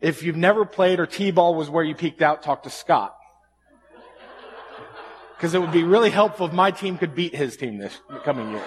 If 0.00 0.24
you've 0.24 0.34
never 0.34 0.64
played 0.64 0.98
or 0.98 1.06
T-ball 1.06 1.54
was 1.54 1.70
where 1.70 1.84
you 1.84 1.94
peaked 1.94 2.22
out, 2.22 2.42
talk 2.42 2.64
to 2.64 2.70
Scott 2.70 3.14
because 5.38 5.54
it 5.54 5.60
would 5.60 5.70
be 5.70 5.84
really 5.84 6.10
helpful 6.10 6.46
if 6.46 6.52
my 6.52 6.72
team 6.72 6.98
could 6.98 7.14
beat 7.14 7.32
his 7.32 7.56
team 7.56 7.78
this 7.78 8.00
coming 8.24 8.50
year. 8.50 8.64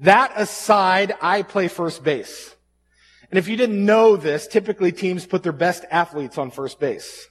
That 0.00 0.32
aside, 0.36 1.14
I 1.22 1.40
play 1.40 1.68
first 1.68 2.04
base. 2.04 2.54
And 3.30 3.38
if 3.38 3.48
you 3.48 3.56
didn't 3.56 3.82
know 3.82 4.16
this, 4.16 4.46
typically 4.46 4.92
teams 4.92 5.24
put 5.24 5.42
their 5.42 5.52
best 5.52 5.86
athletes 5.90 6.36
on 6.36 6.50
first 6.50 6.78
base. 6.78 7.28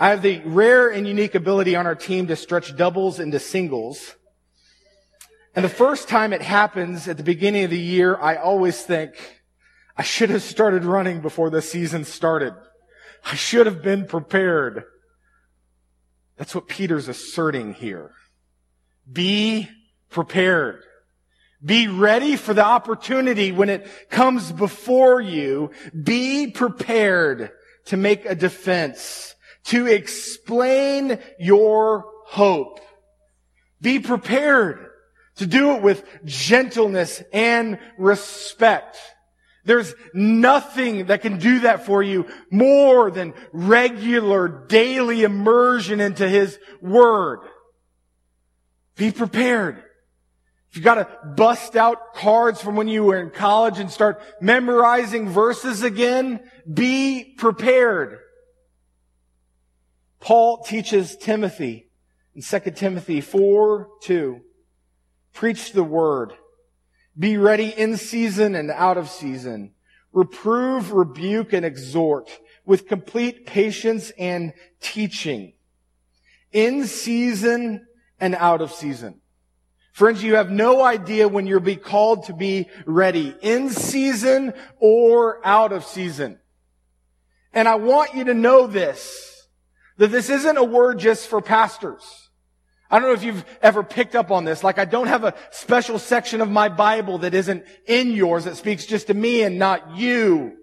I 0.00 0.08
have 0.08 0.22
the 0.22 0.40
rare 0.46 0.88
and 0.88 1.06
unique 1.06 1.34
ability 1.34 1.76
on 1.76 1.86
our 1.86 1.94
team 1.94 2.28
to 2.28 2.36
stretch 2.36 2.74
doubles 2.74 3.20
into 3.20 3.38
singles. 3.38 4.14
And 5.54 5.62
the 5.62 5.68
first 5.68 6.08
time 6.08 6.32
it 6.32 6.40
happens 6.40 7.08
at 7.08 7.18
the 7.18 7.22
beginning 7.22 7.64
of 7.64 7.70
the 7.70 7.78
year, 7.78 8.16
I 8.16 8.36
always 8.36 8.80
think, 8.80 9.12
I 9.98 10.02
should 10.02 10.30
have 10.30 10.42
started 10.42 10.84
running 10.84 11.20
before 11.20 11.50
the 11.50 11.60
season 11.60 12.06
started. 12.06 12.54
I 13.22 13.34
should 13.34 13.66
have 13.66 13.82
been 13.82 14.06
prepared. 14.06 14.84
That's 16.38 16.54
what 16.54 16.68
Peter's 16.68 17.08
asserting 17.08 17.74
here. 17.74 18.12
Be 19.10 19.68
prepared. 20.08 20.82
Be 21.62 21.88
ready 21.88 22.36
for 22.36 22.54
the 22.54 22.64
opportunity 22.64 23.50
when 23.50 23.68
it 23.68 23.88
comes 24.10 24.52
before 24.52 25.20
you. 25.20 25.72
Be 26.00 26.50
prepared 26.52 27.50
to 27.86 27.96
make 27.96 28.24
a 28.24 28.36
defense, 28.36 29.34
to 29.64 29.86
explain 29.86 31.18
your 31.40 32.04
hope. 32.26 32.80
Be 33.80 33.98
prepared 33.98 34.86
to 35.36 35.46
do 35.46 35.74
it 35.74 35.82
with 35.82 36.04
gentleness 36.24 37.22
and 37.32 37.78
respect. 37.96 38.96
There's 39.68 39.94
nothing 40.14 41.08
that 41.08 41.20
can 41.20 41.38
do 41.38 41.60
that 41.60 41.84
for 41.84 42.02
you 42.02 42.26
more 42.50 43.10
than 43.10 43.34
regular 43.52 44.48
daily 44.66 45.24
immersion 45.24 46.00
into 46.00 46.26
His 46.26 46.58
Word. 46.80 47.40
Be 48.96 49.10
prepared. 49.10 49.84
If 50.70 50.76
you 50.78 50.82
gotta 50.82 51.06
bust 51.36 51.76
out 51.76 52.14
cards 52.14 52.62
from 52.62 52.76
when 52.76 52.88
you 52.88 53.04
were 53.04 53.20
in 53.20 53.28
college 53.28 53.78
and 53.78 53.90
start 53.90 54.22
memorizing 54.40 55.28
verses 55.28 55.82
again, 55.82 56.40
be 56.72 57.34
prepared. 57.36 58.20
Paul 60.18 60.62
teaches 60.62 61.14
Timothy 61.14 61.90
in 62.34 62.40
2 62.40 62.70
Timothy 62.70 63.20
4, 63.20 63.86
2. 64.00 64.40
Preach 65.34 65.72
the 65.72 65.84
word. 65.84 66.32
Be 67.18 67.36
ready 67.36 67.68
in 67.68 67.96
season 67.96 68.54
and 68.54 68.70
out 68.70 68.96
of 68.96 69.10
season. 69.10 69.72
Reprove, 70.12 70.92
rebuke, 70.92 71.52
and 71.52 71.66
exhort 71.66 72.30
with 72.64 72.86
complete 72.86 73.46
patience 73.46 74.12
and 74.18 74.52
teaching. 74.80 75.54
In 76.52 76.86
season 76.86 77.86
and 78.20 78.34
out 78.34 78.60
of 78.60 78.72
season. 78.72 79.20
Friends, 79.92 80.22
you 80.22 80.36
have 80.36 80.50
no 80.50 80.84
idea 80.84 81.26
when 81.26 81.48
you'll 81.48 81.58
be 81.58 81.74
called 81.74 82.26
to 82.26 82.32
be 82.32 82.68
ready, 82.86 83.34
in 83.42 83.68
season 83.68 84.52
or 84.78 85.44
out 85.44 85.72
of 85.72 85.84
season. 85.84 86.38
And 87.52 87.66
I 87.66 87.74
want 87.74 88.14
you 88.14 88.24
to 88.24 88.34
know 88.34 88.68
this, 88.68 89.48
that 89.96 90.12
this 90.12 90.30
isn't 90.30 90.56
a 90.56 90.62
word 90.62 91.00
just 91.00 91.26
for 91.26 91.42
pastors. 91.42 92.27
I 92.90 92.98
don't 92.98 93.08
know 93.08 93.14
if 93.14 93.22
you've 93.22 93.44
ever 93.60 93.82
picked 93.82 94.14
up 94.14 94.30
on 94.30 94.44
this. 94.44 94.64
Like 94.64 94.78
I 94.78 94.84
don't 94.84 95.08
have 95.08 95.24
a 95.24 95.34
special 95.50 95.98
section 95.98 96.40
of 96.40 96.50
my 96.50 96.68
Bible 96.68 97.18
that 97.18 97.34
isn't 97.34 97.64
in 97.86 98.12
yours 98.12 98.44
that 98.44 98.56
speaks 98.56 98.86
just 98.86 99.08
to 99.08 99.14
me 99.14 99.42
and 99.42 99.58
not 99.58 99.96
you. 99.96 100.56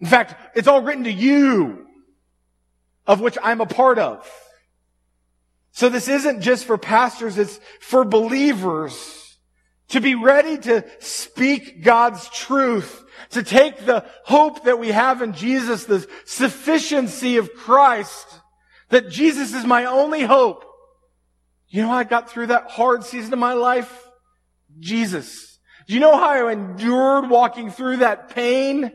In 0.00 0.06
fact, 0.06 0.56
it's 0.56 0.68
all 0.68 0.82
written 0.82 1.04
to 1.04 1.12
you, 1.12 1.86
of 3.06 3.20
which 3.20 3.38
I'm 3.42 3.60
a 3.60 3.66
part 3.66 3.98
of. 3.98 4.30
So 5.70 5.88
this 5.88 6.08
isn't 6.08 6.42
just 6.42 6.66
for 6.66 6.76
pastors, 6.76 7.38
it's 7.38 7.58
for 7.80 8.04
believers 8.04 9.38
to 9.88 10.00
be 10.00 10.14
ready 10.14 10.58
to 10.58 10.84
speak 11.00 11.82
God's 11.82 12.28
truth, 12.30 13.04
to 13.30 13.42
take 13.42 13.84
the 13.84 14.04
hope 14.24 14.64
that 14.64 14.78
we 14.78 14.88
have 14.88 15.22
in 15.22 15.32
Jesus, 15.34 15.84
the 15.84 16.06
sufficiency 16.24 17.36
of 17.36 17.54
Christ, 17.54 18.26
that 18.88 19.10
Jesus 19.10 19.54
is 19.54 19.64
my 19.64 19.84
only 19.86 20.22
hope. 20.22 20.64
You 21.72 21.80
know 21.80 21.88
how 21.88 21.96
I 21.96 22.04
got 22.04 22.28
through 22.28 22.48
that 22.48 22.70
hard 22.70 23.02
season 23.02 23.32
of 23.32 23.38
my 23.38 23.54
life? 23.54 23.90
Jesus. 24.78 25.58
Do 25.86 25.94
you 25.94 26.00
know 26.00 26.14
how 26.14 26.46
I 26.46 26.52
endured 26.52 27.30
walking 27.30 27.70
through 27.70 27.96
that 27.98 28.34
pain? 28.34 28.92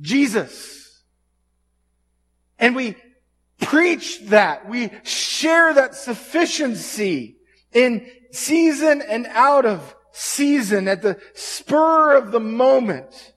Jesus. 0.00 1.02
And 2.58 2.74
we 2.74 2.96
preach 3.60 4.20
that. 4.28 4.66
We 4.66 4.90
share 5.02 5.74
that 5.74 5.94
sufficiency 5.94 7.36
in 7.74 8.06
season 8.32 9.02
and 9.02 9.26
out 9.26 9.66
of 9.66 9.94
season 10.12 10.88
at 10.88 11.02
the 11.02 11.20
spur 11.34 12.16
of 12.16 12.32
the 12.32 12.40
moment. 12.40 13.34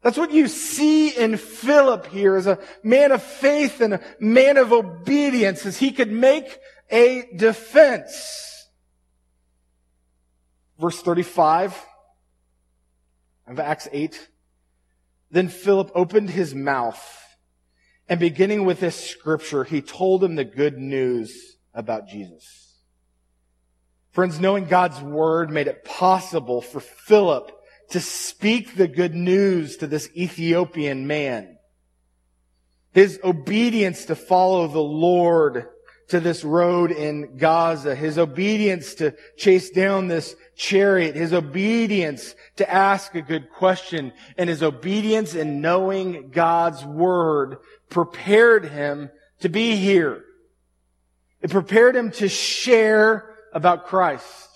That's 0.00 0.16
what 0.16 0.32
you 0.32 0.46
see 0.46 1.08
in 1.08 1.38
Philip 1.38 2.06
here 2.06 2.36
as 2.36 2.46
a 2.46 2.60
man 2.84 3.10
of 3.10 3.20
faith 3.20 3.80
and 3.80 3.94
a 3.94 4.00
man 4.20 4.58
of 4.58 4.72
obedience 4.72 5.66
as 5.66 5.78
he 5.78 5.90
could 5.90 6.12
make 6.12 6.56
a 6.90 7.28
defense. 7.36 8.68
Verse 10.78 11.00
35 11.00 11.80
of 13.46 13.60
Acts 13.60 13.88
8. 13.92 14.28
Then 15.30 15.48
Philip 15.48 15.90
opened 15.94 16.30
his 16.30 16.54
mouth 16.54 17.24
and 18.08 18.20
beginning 18.20 18.64
with 18.64 18.80
this 18.80 19.10
scripture, 19.10 19.64
he 19.64 19.80
told 19.80 20.22
him 20.22 20.34
the 20.34 20.44
good 20.44 20.76
news 20.76 21.56
about 21.72 22.08
Jesus. 22.08 22.82
Friends, 24.10 24.38
knowing 24.38 24.66
God's 24.66 25.00
word 25.00 25.50
made 25.50 25.66
it 25.66 25.84
possible 25.84 26.60
for 26.60 26.80
Philip 26.80 27.50
to 27.90 28.00
speak 28.00 28.76
the 28.76 28.86
good 28.86 29.14
news 29.14 29.78
to 29.78 29.86
this 29.86 30.08
Ethiopian 30.16 31.06
man. 31.06 31.56
His 32.92 33.18
obedience 33.24 34.04
to 34.04 34.14
follow 34.14 34.68
the 34.68 34.78
Lord 34.78 35.66
to 36.08 36.20
this 36.20 36.44
road 36.44 36.90
in 36.90 37.36
Gaza, 37.36 37.94
his 37.94 38.18
obedience 38.18 38.94
to 38.96 39.14
chase 39.36 39.70
down 39.70 40.08
this 40.08 40.36
chariot, 40.56 41.16
his 41.16 41.32
obedience 41.32 42.34
to 42.56 42.70
ask 42.70 43.14
a 43.14 43.22
good 43.22 43.50
question, 43.50 44.12
and 44.36 44.48
his 44.48 44.62
obedience 44.62 45.34
in 45.34 45.60
knowing 45.60 46.30
God's 46.30 46.84
word 46.84 47.58
prepared 47.88 48.66
him 48.66 49.10
to 49.40 49.48
be 49.48 49.76
here. 49.76 50.24
It 51.40 51.50
prepared 51.50 51.96
him 51.96 52.10
to 52.12 52.28
share 52.28 53.34
about 53.52 53.86
Christ. 53.86 54.48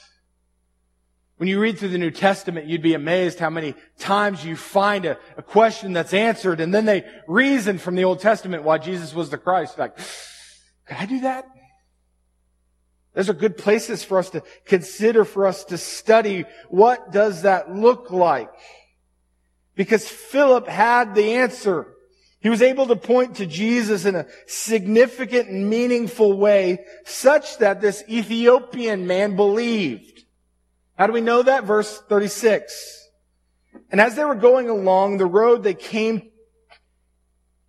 When 1.39 1.49
you 1.49 1.61
read 1.61 1.79
through 1.79 1.91
the 1.91 1.99
New 1.99 2.11
Testament, 2.11 2.67
you'd 2.67 2.83
be 2.83 2.95
amazed 2.95 3.39
how 3.39 3.49
many 3.49 3.75
times 3.99 4.45
you 4.45 4.57
find 4.57 5.05
a, 5.05 5.17
a 5.37 5.43
question 5.43 5.93
that's 5.93 6.13
answered 6.13 6.61
and 6.61 6.75
then 6.75 6.85
they 6.85 7.05
reason 7.29 7.79
from 7.79 7.95
the 7.95 8.05
Old 8.05 8.19
Testament 8.21 8.65
why 8.65 8.79
Jesus 8.79 9.15
was 9.15 9.31
the 9.31 9.39
Christ. 9.39 9.79
Like, 9.79 9.97
could 10.89 10.97
I 10.97 11.07
do 11.07 11.21
that? 11.21 11.47
Those 13.15 13.29
are 13.29 13.35
good 13.35 13.57
places 13.57 14.05
for 14.05 14.19
us 14.19 14.31
to 14.31 14.43
consider, 14.65 15.25
for 15.25 15.47
us 15.47 15.65
to 15.65 15.79
study. 15.79 16.45
What 16.69 17.11
does 17.13 17.43
that 17.43 17.75
look 17.75 18.11
like? 18.11 18.51
Because 19.75 20.09
Philip 20.09 20.67
had 20.69 21.15
the 21.15 21.35
answer. 21.35 21.95
He 22.41 22.49
was 22.49 22.63
able 22.63 22.87
to 22.87 22.97
point 22.97 23.37
to 23.37 23.47
Jesus 23.47 24.05
in 24.05 24.15
a 24.15 24.27
significant 24.47 25.49
and 25.49 25.69
meaningful 25.69 26.39
way 26.39 26.85
such 27.05 27.59
that 27.59 27.81
this 27.81 28.05
Ethiopian 28.09 29.07
man 29.07 29.35
believed. 29.35 30.25
How 30.97 31.07
do 31.07 31.13
we 31.13 31.21
know 31.21 31.43
that? 31.43 31.65
Verse 31.65 32.01
36. 32.09 33.09
And 33.91 34.01
as 34.01 34.15
they 34.15 34.25
were 34.25 34.35
going 34.35 34.69
along 34.69 35.19
the 35.19 35.27
road, 35.27 35.63
they 35.63 35.75
came 35.75 36.31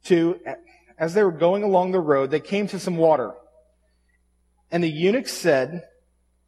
to, 0.05 0.39
as 0.99 1.13
they 1.13 1.23
were 1.23 1.31
going 1.31 1.63
along 1.63 1.91
the 1.91 1.99
road, 1.99 2.29
they 2.29 2.41
came 2.41 2.67
to 2.67 2.79
some 2.79 2.97
water. 2.97 3.33
And 4.69 4.83
the 4.83 4.91
eunuch 4.91 5.27
said, 5.27 5.83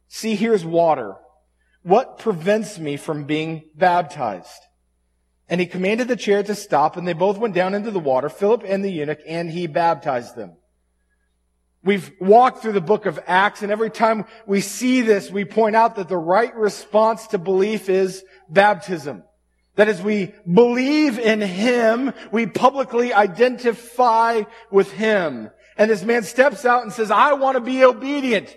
see, 0.08 0.36
here's 0.36 0.64
water. 0.64 1.16
What 1.82 2.18
prevents 2.18 2.78
me 2.78 2.96
from 2.96 3.24
being 3.24 3.62
baptized? 3.74 4.60
And 5.48 5.60
he 5.60 5.66
commanded 5.66 6.06
the 6.06 6.16
chariot 6.16 6.46
to 6.46 6.54
stop, 6.54 6.96
and 6.96 7.08
they 7.08 7.14
both 7.14 7.38
went 7.38 7.54
down 7.54 7.74
into 7.74 7.90
the 7.90 7.98
water, 7.98 8.28
Philip 8.28 8.62
and 8.64 8.84
the 8.84 8.92
eunuch, 8.92 9.20
and 9.26 9.50
he 9.50 9.66
baptized 9.66 10.36
them. 10.36 10.56
We've 11.82 12.12
walked 12.20 12.62
through 12.62 12.72
the 12.72 12.80
book 12.80 13.06
of 13.06 13.18
Acts, 13.26 13.62
and 13.62 13.72
every 13.72 13.90
time 13.90 14.26
we 14.46 14.60
see 14.60 15.00
this, 15.00 15.30
we 15.30 15.44
point 15.44 15.74
out 15.74 15.96
that 15.96 16.08
the 16.08 16.16
right 16.16 16.54
response 16.54 17.26
to 17.28 17.38
belief 17.38 17.88
is 17.88 18.22
baptism. 18.48 19.24
That 19.76 19.88
as 19.88 20.02
we 20.02 20.34
believe 20.52 21.18
in 21.18 21.40
Him, 21.40 22.12
we 22.30 22.46
publicly 22.46 23.12
identify 23.12 24.42
with 24.70 24.92
Him. 24.92 25.50
And 25.76 25.90
this 25.90 26.04
man 26.04 26.22
steps 26.24 26.64
out 26.64 26.82
and 26.82 26.92
says, 26.92 27.10
I 27.10 27.32
want 27.34 27.56
to 27.56 27.60
be 27.60 27.84
obedient. 27.84 28.54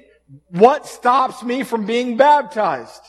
What 0.49 0.87
stops 0.87 1.43
me 1.43 1.63
from 1.63 1.85
being 1.85 2.17
baptized? 2.17 3.01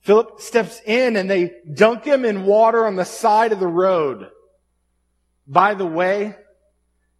Philip 0.00 0.40
steps 0.40 0.80
in 0.86 1.16
and 1.16 1.28
they 1.28 1.52
dunk 1.74 2.04
him 2.04 2.24
in 2.24 2.46
water 2.46 2.86
on 2.86 2.96
the 2.96 3.04
side 3.04 3.52
of 3.52 3.60
the 3.60 3.66
road. 3.66 4.30
By 5.46 5.74
the 5.74 5.86
way, 5.86 6.34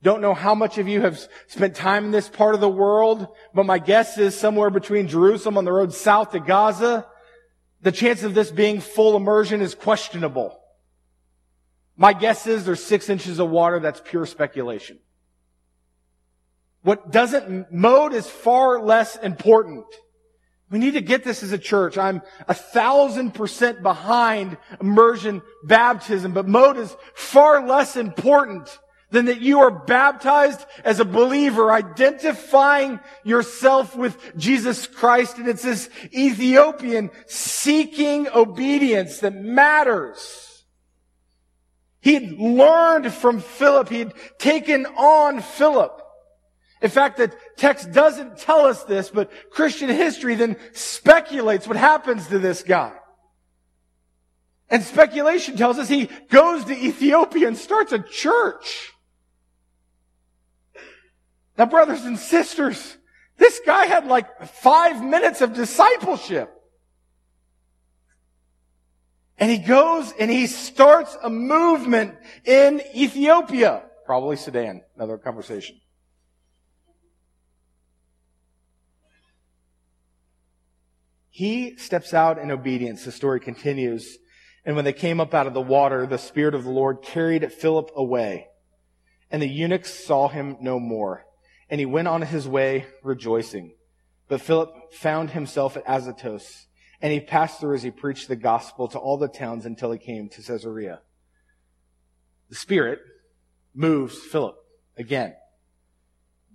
don't 0.02 0.22
know 0.22 0.34
how 0.34 0.54
much 0.54 0.78
of 0.78 0.86
you 0.86 1.00
have 1.00 1.20
spent 1.48 1.74
time 1.74 2.06
in 2.06 2.10
this 2.12 2.28
part 2.28 2.54
of 2.54 2.60
the 2.60 2.68
world, 2.68 3.26
but 3.52 3.66
my 3.66 3.78
guess 3.78 4.16
is 4.16 4.38
somewhere 4.38 4.70
between 4.70 5.08
Jerusalem 5.08 5.58
on 5.58 5.64
the 5.64 5.72
road 5.72 5.92
south 5.92 6.30
to 6.30 6.40
Gaza, 6.40 7.06
the 7.80 7.92
chance 7.92 8.22
of 8.22 8.34
this 8.34 8.50
being 8.50 8.80
full 8.80 9.16
immersion 9.16 9.60
is 9.60 9.74
questionable. 9.74 10.58
My 11.96 12.12
guess 12.12 12.46
is 12.46 12.64
there's 12.64 12.82
six 12.82 13.08
inches 13.08 13.38
of 13.38 13.50
water. 13.50 13.80
That's 13.80 14.00
pure 14.04 14.26
speculation. 14.26 14.98
What 16.82 17.10
doesn't, 17.10 17.72
mode 17.72 18.14
is 18.14 18.26
far 18.26 18.80
less 18.80 19.16
important. 19.16 19.84
We 20.70 20.78
need 20.78 20.94
to 20.94 21.00
get 21.00 21.24
this 21.24 21.42
as 21.42 21.52
a 21.52 21.58
church. 21.58 21.96
I'm 21.96 22.22
a 22.46 22.54
thousand 22.54 23.32
percent 23.32 23.82
behind 23.82 24.58
immersion 24.80 25.42
baptism, 25.64 26.32
but 26.32 26.46
mode 26.46 26.76
is 26.76 26.94
far 27.14 27.66
less 27.66 27.96
important 27.96 28.78
than 29.10 29.26
that 29.26 29.40
you 29.40 29.60
are 29.60 29.70
baptized 29.70 30.64
as 30.84 31.00
a 31.00 31.04
believer, 31.04 31.72
identifying 31.72 33.00
yourself 33.24 33.96
with 33.96 34.36
Jesus 34.36 34.86
Christ. 34.86 35.38
And 35.38 35.48
it's 35.48 35.62
this 35.62 35.88
Ethiopian 36.12 37.10
seeking 37.26 38.28
obedience 38.28 39.20
that 39.20 39.34
matters. 39.34 40.64
He 42.00 42.14
had 42.14 42.32
learned 42.32 43.12
from 43.12 43.40
Philip. 43.40 43.88
He'd 43.88 44.12
taken 44.38 44.86
on 44.86 45.40
Philip. 45.40 46.02
In 46.80 46.90
fact, 46.90 47.16
the 47.16 47.32
text 47.56 47.90
doesn't 47.92 48.38
tell 48.38 48.60
us 48.60 48.84
this, 48.84 49.10
but 49.10 49.32
Christian 49.50 49.88
history 49.88 50.36
then 50.36 50.56
speculates 50.72 51.66
what 51.66 51.76
happens 51.76 52.28
to 52.28 52.38
this 52.38 52.62
guy. 52.62 52.92
And 54.70 54.82
speculation 54.82 55.56
tells 55.56 55.78
us 55.78 55.88
he 55.88 56.10
goes 56.30 56.64
to 56.66 56.76
Ethiopia 56.76 57.48
and 57.48 57.56
starts 57.56 57.92
a 57.92 57.98
church. 57.98 58.92
Now, 61.58 61.66
brothers 61.66 62.04
and 62.04 62.16
sisters, 62.16 62.96
this 63.36 63.60
guy 63.66 63.86
had 63.86 64.06
like 64.06 64.46
five 64.46 65.04
minutes 65.04 65.40
of 65.40 65.54
discipleship. 65.54 66.54
And 69.38 69.50
he 69.50 69.58
goes 69.58 70.12
and 70.18 70.30
he 70.30 70.46
starts 70.46 71.16
a 71.20 71.28
movement 71.28 72.14
in 72.44 72.80
Ethiopia. 72.94 73.82
Probably 74.06 74.36
Sudan. 74.36 74.82
Another 74.96 75.18
conversation. 75.18 75.80
He 81.30 81.76
steps 81.76 82.14
out 82.14 82.38
in 82.38 82.50
obedience. 82.50 83.04
The 83.04 83.12
story 83.12 83.40
continues. 83.40 84.18
And 84.64 84.76
when 84.76 84.84
they 84.84 84.92
came 84.92 85.20
up 85.20 85.34
out 85.34 85.46
of 85.46 85.54
the 85.54 85.60
water, 85.60 86.06
the 86.06 86.18
Spirit 86.18 86.54
of 86.54 86.64
the 86.64 86.70
Lord 86.70 87.02
carried 87.02 87.52
Philip 87.52 87.90
away. 87.94 88.48
And 89.30 89.42
the 89.42 89.48
eunuchs 89.48 89.92
saw 89.92 90.28
him 90.28 90.56
no 90.60 90.80
more. 90.80 91.24
And 91.70 91.80
he 91.80 91.86
went 91.86 92.08
on 92.08 92.22
his 92.22 92.48
way 92.48 92.86
rejoicing. 93.02 93.74
But 94.28 94.40
Philip 94.40 94.92
found 94.92 95.30
himself 95.30 95.76
at 95.76 95.84
Azotus 95.86 96.68
and 97.00 97.12
he 97.12 97.20
passed 97.20 97.60
through 97.60 97.74
as 97.74 97.82
he 97.82 97.90
preached 97.90 98.28
the 98.28 98.36
gospel 98.36 98.88
to 98.88 98.98
all 98.98 99.16
the 99.16 99.28
towns 99.28 99.64
until 99.64 99.92
he 99.92 99.98
came 99.98 100.28
to 100.30 100.42
Caesarea. 100.42 101.00
The 102.48 102.56
Spirit 102.56 103.00
moves 103.74 104.18
Philip 104.18 104.56
again. 104.96 105.34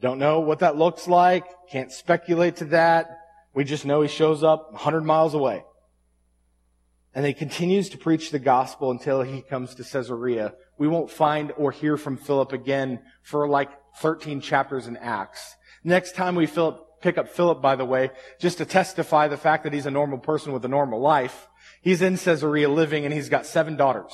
Don't 0.02 0.20
know 0.20 0.42
what 0.42 0.60
that 0.60 0.76
looks 0.76 1.08
like. 1.08 1.46
Can't 1.70 1.92
speculate 1.92 2.58
to 2.58 2.66
that. 2.66 3.10
We 3.54 3.64
just 3.64 3.86
know 3.86 4.02
he 4.02 4.10
shows 4.10 4.44
up 4.44 4.74
100 4.74 5.02
miles 5.02 5.34
away. 5.34 5.64
And 7.16 7.26
he 7.26 7.34
continues 7.34 7.90
to 7.90 7.98
preach 7.98 8.32
the 8.32 8.40
gospel 8.40 8.92
until 8.92 9.22
he 9.22 9.42
comes 9.42 9.76
to 9.76 9.84
Caesarea. 9.84 10.56
We 10.78 10.88
won't 10.88 11.12
find 11.12 11.54
or 11.56 11.72
hear 11.72 11.96
from 11.96 12.18
Philip 12.18 12.52
again 12.52 13.00
for 13.22 13.48
like 13.48 13.70
13 13.98 14.42
chapters 14.42 14.88
in 14.88 14.98
Acts. 14.98 15.56
Next 15.84 16.16
time 16.16 16.36
we 16.36 16.48
pick 17.02 17.18
up 17.18 17.30
Philip, 17.30 17.62
by 17.62 17.76
the 17.76 17.86
way, 17.86 18.12
just 18.40 18.58
to 18.60 18.66
testify 18.66 19.28
the 19.28 19.38
fact 19.38 19.64
that 19.64 19.74
he's 19.74 19.86
a 19.86 19.92
normal 19.92 20.18
person 20.18 20.54
with 20.54 20.66
a 20.66 20.70
normal 20.70 21.00
life. 21.00 21.48
He's 21.82 22.02
in 22.02 22.18
Caesarea 22.18 22.70
living 22.70 23.06
and 23.06 23.14
he's 23.14 23.30
got 23.30 23.46
seven 23.46 23.76
daughters. 23.76 24.14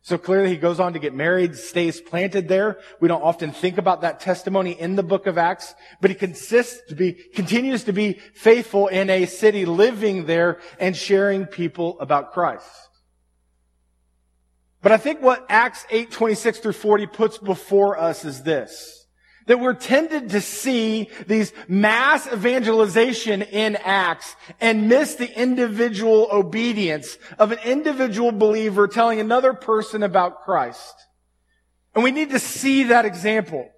So 0.00 0.16
clearly 0.16 0.48
he 0.48 0.56
goes 0.56 0.80
on 0.80 0.94
to 0.94 0.98
get 0.98 1.12
married, 1.12 1.54
stays 1.54 2.00
planted 2.00 2.48
there. 2.48 2.78
We 2.98 3.08
don't 3.08 3.22
often 3.22 3.52
think 3.52 3.76
about 3.76 4.00
that 4.00 4.20
testimony 4.20 4.72
in 4.72 4.96
the 4.96 5.02
book 5.02 5.26
of 5.26 5.36
Acts, 5.36 5.74
but 6.00 6.10
he 6.10 6.16
consists 6.16 6.80
to 6.88 6.94
be, 6.94 7.12
continues 7.34 7.84
to 7.84 7.92
be 7.92 8.14
faithful 8.34 8.86
in 8.86 9.10
a 9.10 9.26
city 9.26 9.66
living 9.66 10.24
there 10.24 10.60
and 10.80 10.96
sharing 10.96 11.44
people 11.44 12.00
about 12.00 12.32
Christ. 12.32 12.87
But 14.80 14.92
I 14.92 14.96
think 14.96 15.20
what 15.20 15.44
Acts 15.48 15.84
8, 15.90 16.10
26 16.10 16.60
through 16.60 16.72
40 16.72 17.06
puts 17.06 17.38
before 17.38 17.98
us 17.98 18.24
is 18.24 18.42
this 18.42 18.98
that 19.48 19.58
we're 19.58 19.74
tended 19.74 20.28
to 20.28 20.42
see 20.42 21.08
these 21.26 21.54
mass 21.66 22.30
evangelization 22.30 23.40
in 23.40 23.76
Acts 23.76 24.36
and 24.60 24.88
miss 24.90 25.14
the 25.14 25.40
individual 25.40 26.28
obedience 26.30 27.16
of 27.38 27.50
an 27.50 27.58
individual 27.64 28.30
believer 28.30 28.86
telling 28.86 29.20
another 29.20 29.54
person 29.54 30.02
about 30.02 30.42
Christ. 30.44 30.94
And 31.94 32.04
we 32.04 32.10
need 32.10 32.30
to 32.30 32.38
see 32.38 32.84
that 32.84 33.06
example. 33.06 33.70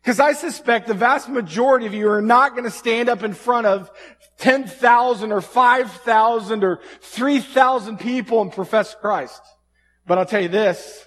Because 0.00 0.20
I 0.20 0.34
suspect 0.34 0.86
the 0.86 0.94
vast 0.94 1.28
majority 1.28 1.86
of 1.86 1.94
you 1.94 2.08
are 2.08 2.22
not 2.22 2.52
going 2.52 2.64
to 2.64 2.70
stand 2.70 3.08
up 3.08 3.24
in 3.24 3.34
front 3.34 3.66
of 3.66 3.90
10,000 4.38 5.32
or 5.32 5.40
5,000 5.40 6.64
or 6.64 6.80
3,000 7.00 7.98
people 7.98 8.40
and 8.40 8.52
profess 8.52 8.94
Christ. 9.00 9.42
But 10.06 10.18
I'll 10.18 10.26
tell 10.26 10.42
you 10.42 10.48
this, 10.48 11.06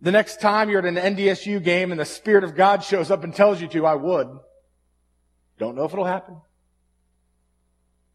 the 0.00 0.12
next 0.12 0.40
time 0.40 0.68
you're 0.68 0.78
at 0.78 0.84
an 0.84 1.16
NDSU 1.16 1.62
game 1.62 1.90
and 1.90 2.00
the 2.00 2.04
Spirit 2.04 2.44
of 2.44 2.54
God 2.54 2.84
shows 2.84 3.10
up 3.10 3.24
and 3.24 3.34
tells 3.34 3.60
you 3.60 3.68
to, 3.68 3.86
I 3.86 3.94
would. 3.94 4.28
Don't 5.58 5.74
know 5.74 5.84
if 5.84 5.92
it'll 5.92 6.04
happen. 6.04 6.36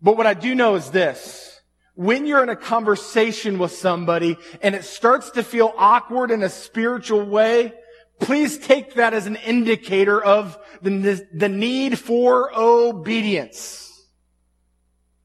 But 0.02 0.18
what 0.18 0.28
I 0.28 0.34
do 0.34 0.54
know 0.54 0.76
is 0.76 0.92
this. 0.92 1.62
When 1.96 2.26
you're 2.26 2.44
in 2.44 2.50
a 2.50 2.56
conversation 2.56 3.60
with 3.60 3.74
somebody 3.74 4.38
and 4.62 4.76
it 4.76 4.86
starts 4.86 5.32
to 5.32 5.44
feel 5.44 5.74
awkward 5.78 6.32
in 6.32 6.44
a 6.44 6.50
spiritual 6.50 7.26
way, 7.26 7.74
please 8.20 8.58
take 8.58 8.94
that 8.96 9.14
as 9.14 9.26
an 9.26 9.36
indicator 9.36 10.24
of 10.24 10.58
the, 10.82 11.28
the 11.34 11.50
need 11.50 12.00
for 12.00 12.52
obedience. 12.56 14.08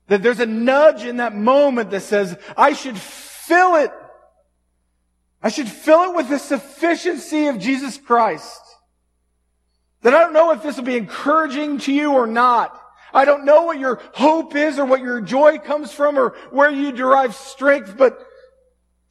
That 0.08 0.22
there's 0.22 0.40
a 0.40 0.46
nudge 0.46 1.04
in 1.04 1.18
that 1.18 1.34
moment 1.34 1.90
that 1.90 2.02
says, 2.02 2.36
I 2.56 2.72
should 2.72 2.98
fill 2.98 3.76
it 3.76 3.90
I 5.46 5.48
should 5.48 5.68
fill 5.68 6.10
it 6.10 6.16
with 6.16 6.28
the 6.28 6.40
sufficiency 6.40 7.46
of 7.46 7.60
Jesus 7.60 7.98
Christ. 7.98 8.60
That 10.02 10.12
I 10.12 10.18
don't 10.18 10.32
know 10.32 10.50
if 10.50 10.60
this 10.60 10.76
will 10.76 10.82
be 10.82 10.96
encouraging 10.96 11.78
to 11.82 11.92
you 11.92 12.14
or 12.14 12.26
not. 12.26 12.76
I 13.14 13.24
don't 13.24 13.44
know 13.44 13.62
what 13.62 13.78
your 13.78 14.02
hope 14.12 14.56
is 14.56 14.76
or 14.76 14.84
what 14.84 15.02
your 15.02 15.20
joy 15.20 15.58
comes 15.58 15.92
from 15.92 16.18
or 16.18 16.30
where 16.50 16.68
you 16.68 16.90
derive 16.90 17.36
strength, 17.36 17.96
but 17.96 18.18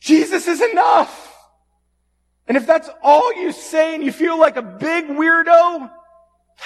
Jesus 0.01 0.45
is 0.49 0.61
enough. 0.61 1.33
And 2.49 2.57
if 2.57 2.67
that's 2.67 2.89
all 3.01 3.33
you 3.41 3.53
say 3.53 3.95
and 3.95 4.03
you 4.03 4.11
feel 4.11 4.37
like 4.37 4.57
a 4.57 4.61
big 4.61 5.05
weirdo, 5.05 5.89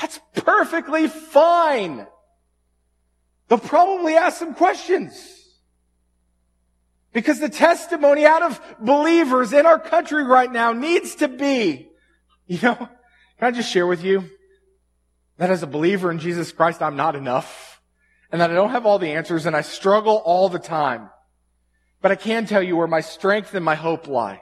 that's 0.01 0.19
perfectly 0.34 1.08
fine. 1.08 2.08
They'll 3.47 3.60
probably 3.60 4.15
ask 4.15 4.39
some 4.39 4.55
questions. 4.55 5.38
Because 7.12 7.39
the 7.39 7.50
testimony 7.50 8.26
out 8.26 8.43
of 8.43 8.62
believers 8.80 9.52
in 9.54 9.65
our 9.65 9.80
country 9.80 10.24
right 10.24 10.52
now 10.52 10.74
needs 10.74 11.15
to 11.15 11.28
be, 11.28 11.89
you 12.45 12.60
know, 12.62 12.76
can 12.76 12.88
I 13.41 13.52
just 13.52 13.72
share 13.72 13.88
with 13.88 14.04
you 14.04 14.30
that 15.38 15.50
as 15.50 15.63
a 15.63 15.67
believer 15.67 16.12
in 16.12 16.19
Jesus 16.19 16.52
Christ, 16.52 16.82
I'm 16.82 16.95
not 16.95 17.15
enough 17.15 17.69
and 18.32 18.41
that 18.41 18.52
I 18.52 18.54
don't 18.54 18.72
have 18.72 18.86
all 18.86 19.00
the 19.00 19.12
answers 19.12 19.45
and 19.45 19.56
I 19.56 19.62
struggle 19.62 20.17
all 20.17 20.50
the 20.50 20.60
time. 20.60 21.10
But 22.02 22.12
I 22.12 22.15
can 22.15 22.45
tell 22.45 22.62
you 22.62 22.76
where 22.78 22.88
my 22.88 23.02
strength 23.02 23.54
and 23.54 23.65
my 23.65 23.76
hope 23.76 24.08
lie. 24.08 24.41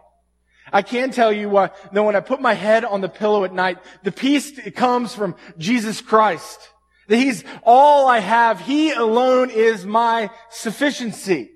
I 0.72 0.82
can 0.82 1.12
tell 1.12 1.32
you 1.32 1.56
uh, 1.58 1.70
that 1.94 2.04
when 2.04 2.16
I 2.16 2.20
put 2.20 2.42
my 2.42 2.54
head 2.54 2.84
on 2.84 3.00
the 3.02 3.08
pillow 3.08 3.46
at 3.46 3.54
night, 3.54 3.78
the 4.04 4.12
peace 4.12 4.60
comes 4.76 5.16
from 5.16 5.36
Jesus 5.58 6.02
Christ. 6.02 6.60
That 7.08 7.16
He's 7.16 7.46
all 7.64 8.08
I 8.08 8.20
have. 8.20 8.60
He 8.60 8.92
alone 8.92 9.50
is 9.50 9.86
my 9.86 10.30
sufficiency. 10.50 11.52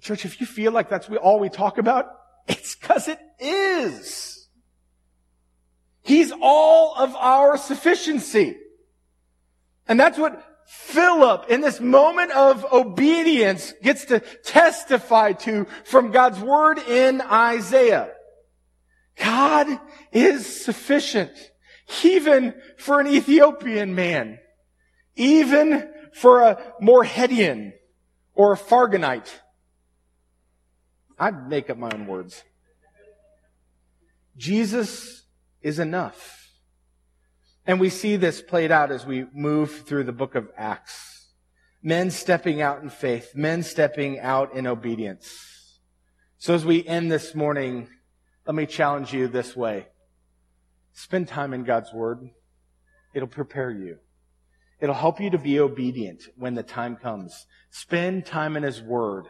Church, 0.00 0.24
if 0.24 0.40
you 0.40 0.46
feel 0.46 0.72
like 0.72 0.88
that's 0.88 1.08
all 1.08 1.40
we 1.40 1.48
talk 1.48 1.78
about, 1.78 2.06
it's 2.48 2.76
because 2.76 3.08
it 3.08 3.18
is. 3.40 4.48
He's 6.02 6.32
all 6.40 6.94
of 6.94 7.16
our 7.16 7.56
sufficiency. 7.56 8.56
And 9.88 9.98
that's 9.98 10.18
what 10.18 10.42
Philip, 10.66 11.46
in 11.48 11.60
this 11.60 11.80
moment 11.80 12.32
of 12.32 12.64
obedience, 12.72 13.72
gets 13.82 14.04
to 14.06 14.20
testify 14.20 15.32
to 15.32 15.66
from 15.84 16.10
God's 16.10 16.40
word 16.40 16.78
in 16.78 17.20
Isaiah. 17.20 18.10
God 19.16 19.68
is 20.12 20.64
sufficient, 20.64 21.32
even 22.04 22.54
for 22.78 23.00
an 23.00 23.06
Ethiopian 23.06 23.94
man, 23.94 24.38
even 25.14 25.88
for 26.12 26.42
a 26.42 26.74
Moorheadian 26.82 27.72
or 28.34 28.52
a 28.52 28.58
Fargonite. 28.58 29.30
I 31.18 31.30
make 31.30 31.70
up 31.70 31.78
my 31.78 31.90
own 31.92 32.06
words. 32.06 32.42
Jesus 34.36 35.24
is 35.62 35.78
enough. 35.78 36.50
And 37.66 37.80
we 37.80 37.90
see 37.90 38.16
this 38.16 38.42
played 38.42 38.70
out 38.70 38.92
as 38.92 39.04
we 39.04 39.26
move 39.32 39.86
through 39.86 40.04
the 40.04 40.12
book 40.12 40.34
of 40.34 40.48
Acts. 40.56 41.32
Men 41.82 42.10
stepping 42.10 42.60
out 42.60 42.82
in 42.82 42.90
faith, 42.90 43.32
men 43.34 43.62
stepping 43.62 44.20
out 44.20 44.54
in 44.54 44.66
obedience. 44.66 45.80
So 46.38 46.54
as 46.54 46.64
we 46.64 46.86
end 46.86 47.10
this 47.10 47.34
morning, 47.34 47.88
let 48.46 48.54
me 48.54 48.66
challenge 48.66 49.12
you 49.12 49.26
this 49.26 49.56
way. 49.56 49.86
Spend 50.92 51.28
time 51.28 51.52
in 51.52 51.64
God's 51.64 51.92
Word. 51.92 52.30
It'll 53.14 53.28
prepare 53.28 53.70
you. 53.70 53.98
It'll 54.80 54.94
help 54.94 55.20
you 55.20 55.30
to 55.30 55.38
be 55.38 55.58
obedient 55.58 56.22
when 56.36 56.54
the 56.54 56.62
time 56.62 56.96
comes. 56.96 57.46
Spend 57.70 58.26
time 58.26 58.56
in 58.56 58.62
His 58.62 58.82
Word. 58.82 59.26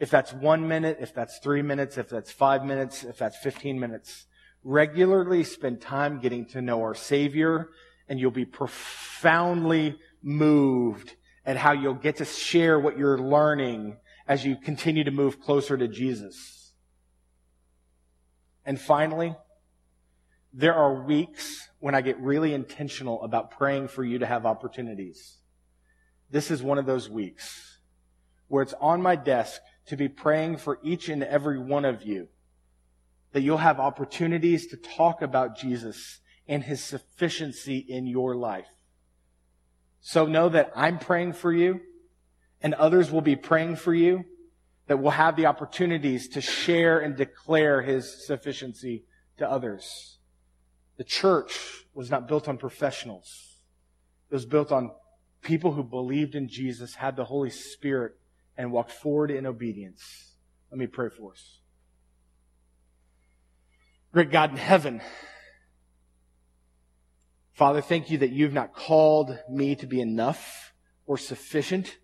If 0.00 0.10
that's 0.10 0.32
one 0.32 0.66
minute, 0.66 0.96
if 1.00 1.14
that's 1.14 1.38
three 1.38 1.60
minutes, 1.60 1.98
if 1.98 2.08
that's 2.08 2.32
five 2.32 2.64
minutes, 2.64 3.04
if 3.04 3.18
that's 3.18 3.36
15 3.36 3.78
minutes, 3.78 4.26
regularly 4.64 5.44
spend 5.44 5.82
time 5.82 6.20
getting 6.20 6.46
to 6.46 6.62
know 6.62 6.80
our 6.80 6.94
Savior 6.94 7.68
and 8.08 8.18
you'll 8.18 8.30
be 8.30 8.46
profoundly 8.46 9.98
moved 10.22 11.16
at 11.44 11.58
how 11.58 11.72
you'll 11.72 11.94
get 11.94 12.16
to 12.16 12.24
share 12.24 12.80
what 12.80 12.98
you're 12.98 13.18
learning 13.18 13.98
as 14.26 14.44
you 14.44 14.56
continue 14.56 15.04
to 15.04 15.10
move 15.10 15.38
closer 15.38 15.76
to 15.76 15.86
Jesus. 15.86 16.72
And 18.64 18.80
finally, 18.80 19.36
there 20.52 20.74
are 20.74 21.04
weeks 21.04 21.68
when 21.78 21.94
I 21.94 22.00
get 22.00 22.18
really 22.20 22.54
intentional 22.54 23.22
about 23.22 23.50
praying 23.50 23.88
for 23.88 24.02
you 24.02 24.18
to 24.18 24.26
have 24.26 24.46
opportunities. 24.46 25.38
This 26.30 26.50
is 26.50 26.62
one 26.62 26.78
of 26.78 26.86
those 26.86 27.08
weeks 27.08 27.78
where 28.48 28.62
it's 28.62 28.74
on 28.80 29.00
my 29.02 29.14
desk 29.14 29.60
to 29.86 29.96
be 29.96 30.08
praying 30.08 30.58
for 30.58 30.78
each 30.82 31.08
and 31.08 31.22
every 31.22 31.58
one 31.58 31.84
of 31.84 32.02
you 32.02 32.28
that 33.32 33.42
you'll 33.42 33.58
have 33.58 33.78
opportunities 33.78 34.66
to 34.68 34.76
talk 34.76 35.22
about 35.22 35.56
Jesus 35.56 36.20
and 36.48 36.64
his 36.64 36.82
sufficiency 36.82 37.78
in 37.78 38.06
your 38.06 38.34
life. 38.34 38.68
So 40.00 40.26
know 40.26 40.48
that 40.48 40.72
I'm 40.74 40.98
praying 40.98 41.34
for 41.34 41.52
you 41.52 41.80
and 42.60 42.74
others 42.74 43.10
will 43.10 43.20
be 43.20 43.36
praying 43.36 43.76
for 43.76 43.94
you 43.94 44.24
that 44.86 44.98
we'll 44.98 45.12
have 45.12 45.36
the 45.36 45.46
opportunities 45.46 46.28
to 46.28 46.40
share 46.40 46.98
and 46.98 47.16
declare 47.16 47.82
his 47.82 48.26
sufficiency 48.26 49.04
to 49.38 49.48
others. 49.48 50.18
The 50.96 51.04
church 51.04 51.86
was 51.94 52.10
not 52.10 52.26
built 52.26 52.48
on 52.48 52.58
professionals. 52.58 53.56
It 54.30 54.34
was 54.34 54.46
built 54.46 54.72
on 54.72 54.90
people 55.42 55.72
who 55.72 55.82
believed 55.82 56.34
in 56.34 56.48
Jesus, 56.48 56.96
had 56.96 57.16
the 57.16 57.24
Holy 57.24 57.50
Spirit, 57.50 58.19
and 58.56 58.72
walked 58.72 58.92
forward 58.92 59.30
in 59.30 59.46
obedience. 59.46 60.34
Let 60.70 60.78
me 60.78 60.86
pray 60.86 61.08
for 61.08 61.32
us. 61.32 61.60
Great 64.12 64.30
God 64.30 64.50
in 64.50 64.56
heaven, 64.56 65.00
Father, 67.52 67.82
thank 67.82 68.10
you 68.10 68.16
that 68.18 68.30
you've 68.30 68.54
not 68.54 68.74
called 68.74 69.38
me 69.48 69.74
to 69.76 69.86
be 69.86 70.00
enough 70.00 70.72
or 71.06 71.18
sufficient. 71.18 71.98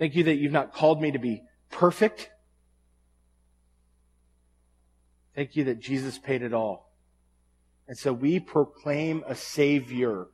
Thank 0.00 0.16
you 0.16 0.24
that 0.24 0.34
you've 0.34 0.50
not 0.50 0.74
called 0.74 1.00
me 1.00 1.12
to 1.12 1.18
be 1.20 1.42
perfect. 1.70 2.28
Thank 5.36 5.54
you 5.54 5.62
that 5.64 5.78
Jesus 5.78 6.18
paid 6.18 6.42
it 6.42 6.52
all. 6.52 6.92
And 7.86 7.96
so 7.96 8.12
we 8.12 8.40
proclaim 8.40 9.22
a 9.28 9.36
Savior 9.36 10.26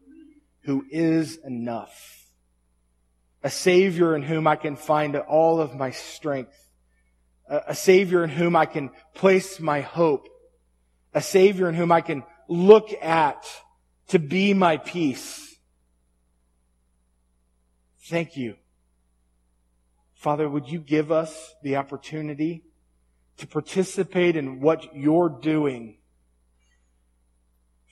who 0.63 0.87
is 0.91 1.39
enough. 1.45 2.16
A 3.43 3.51
Savior 3.51 4.17
in 4.17 4.23
whom 4.23 4.47
I 4.47 4.57
can 4.57 4.77
find 4.77 5.17
all 5.17 5.61
of 5.61 5.75
my 5.75 5.91
strength. 5.91 6.57
A 7.49 7.75
Savior 7.75 8.25
in 8.25 8.31
whom 8.31 8.57
I 8.57 8.67
can 8.67 8.91
place 9.15 9.61
my 9.61 9.81
hope. 9.81 10.29
A 11.15 11.23
Savior 11.23 11.69
in 11.69 11.75
whom 11.75 11.93
I 11.93 12.01
can 12.01 12.25
look 12.49 12.93
at 13.03 13.47
to 14.09 14.19
be 14.19 14.55
my 14.55 14.77
peace. 14.77 15.57
Thank 18.05 18.37
you. 18.37 18.57
Father, 20.15 20.49
would 20.49 20.69
you 20.69 20.81
give 20.81 21.13
us 21.13 21.55
the 21.63 21.77
opportunity 21.77 22.65
to 23.37 23.47
participate 23.47 24.37
in 24.37 24.61
what 24.61 24.95
you're 24.95 25.29
doing 25.29 25.99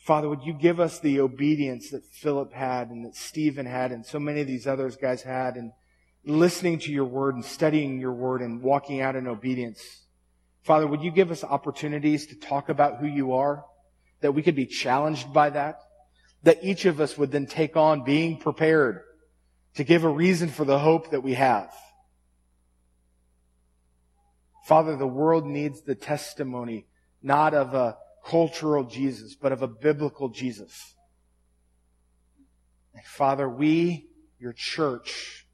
Father, 0.04 0.28
would 0.28 0.42
you 0.42 0.52
give 0.52 0.80
us 0.80 1.00
the 1.00 1.18
obedience 1.20 1.88
that 1.88 2.04
Philip 2.04 2.52
had 2.52 2.90
and 2.90 3.06
that 3.06 3.16
Stephen 3.16 3.64
had 3.64 3.90
and 3.90 4.04
so 4.04 4.18
many 4.18 4.42
of 4.42 4.46
these 4.46 4.66
others 4.66 4.96
guys 4.96 5.22
had 5.22 5.56
and 5.56 5.72
listening 6.26 6.78
to 6.80 6.92
your 6.92 7.06
word 7.06 7.36
and 7.36 7.44
studying 7.44 7.98
your 7.98 8.12
word 8.12 8.42
and 8.42 8.60
walking 8.60 9.00
out 9.00 9.16
in 9.16 9.26
obedience. 9.26 10.04
Father, 10.62 10.86
would 10.86 11.00
you 11.00 11.10
give 11.10 11.30
us 11.30 11.42
opportunities 11.42 12.26
to 12.26 12.34
talk 12.34 12.68
about 12.68 12.98
who 12.98 13.06
you 13.06 13.32
are, 13.32 13.64
that 14.20 14.32
we 14.32 14.42
could 14.42 14.54
be 14.54 14.66
challenged 14.66 15.32
by 15.32 15.48
that, 15.48 15.78
that 16.42 16.62
each 16.62 16.84
of 16.84 17.00
us 17.00 17.16
would 17.16 17.32
then 17.32 17.46
take 17.46 17.74
on 17.74 18.04
being 18.04 18.36
prepared 18.36 19.00
to 19.76 19.84
give 19.84 20.04
a 20.04 20.08
reason 20.08 20.50
for 20.50 20.66
the 20.66 20.80
hope 20.80 21.12
that 21.12 21.22
we 21.22 21.32
have. 21.32 21.72
Father, 24.66 24.96
the 24.96 25.06
world 25.06 25.46
needs 25.46 25.80
the 25.80 25.94
testimony, 25.94 26.84
not 27.22 27.54
of 27.54 27.72
a 27.72 27.96
cultural 28.24 28.84
Jesus, 28.84 29.34
but 29.34 29.52
of 29.52 29.62
a 29.62 29.68
biblical 29.68 30.28
Jesus. 30.28 30.94
Father, 33.04 33.48
we, 33.48 34.08
your 34.38 34.52
church, 34.52 35.46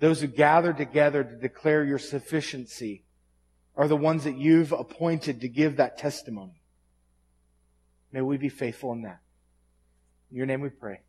those 0.00 0.20
who 0.20 0.26
gather 0.26 0.72
together 0.72 1.24
to 1.24 1.36
declare 1.36 1.84
your 1.84 1.98
sufficiency, 1.98 3.04
are 3.76 3.88
the 3.88 3.96
ones 3.96 4.24
that 4.24 4.36
you've 4.36 4.72
appointed 4.72 5.40
to 5.40 5.48
give 5.48 5.76
that 5.76 5.96
testimony. 5.96 6.60
May 8.12 8.20
we 8.20 8.36
be 8.36 8.48
faithful 8.48 8.92
in 8.92 9.02
that. 9.02 9.20
In 10.30 10.36
your 10.36 10.46
name 10.46 10.60
we 10.60 10.68
pray. 10.68 11.00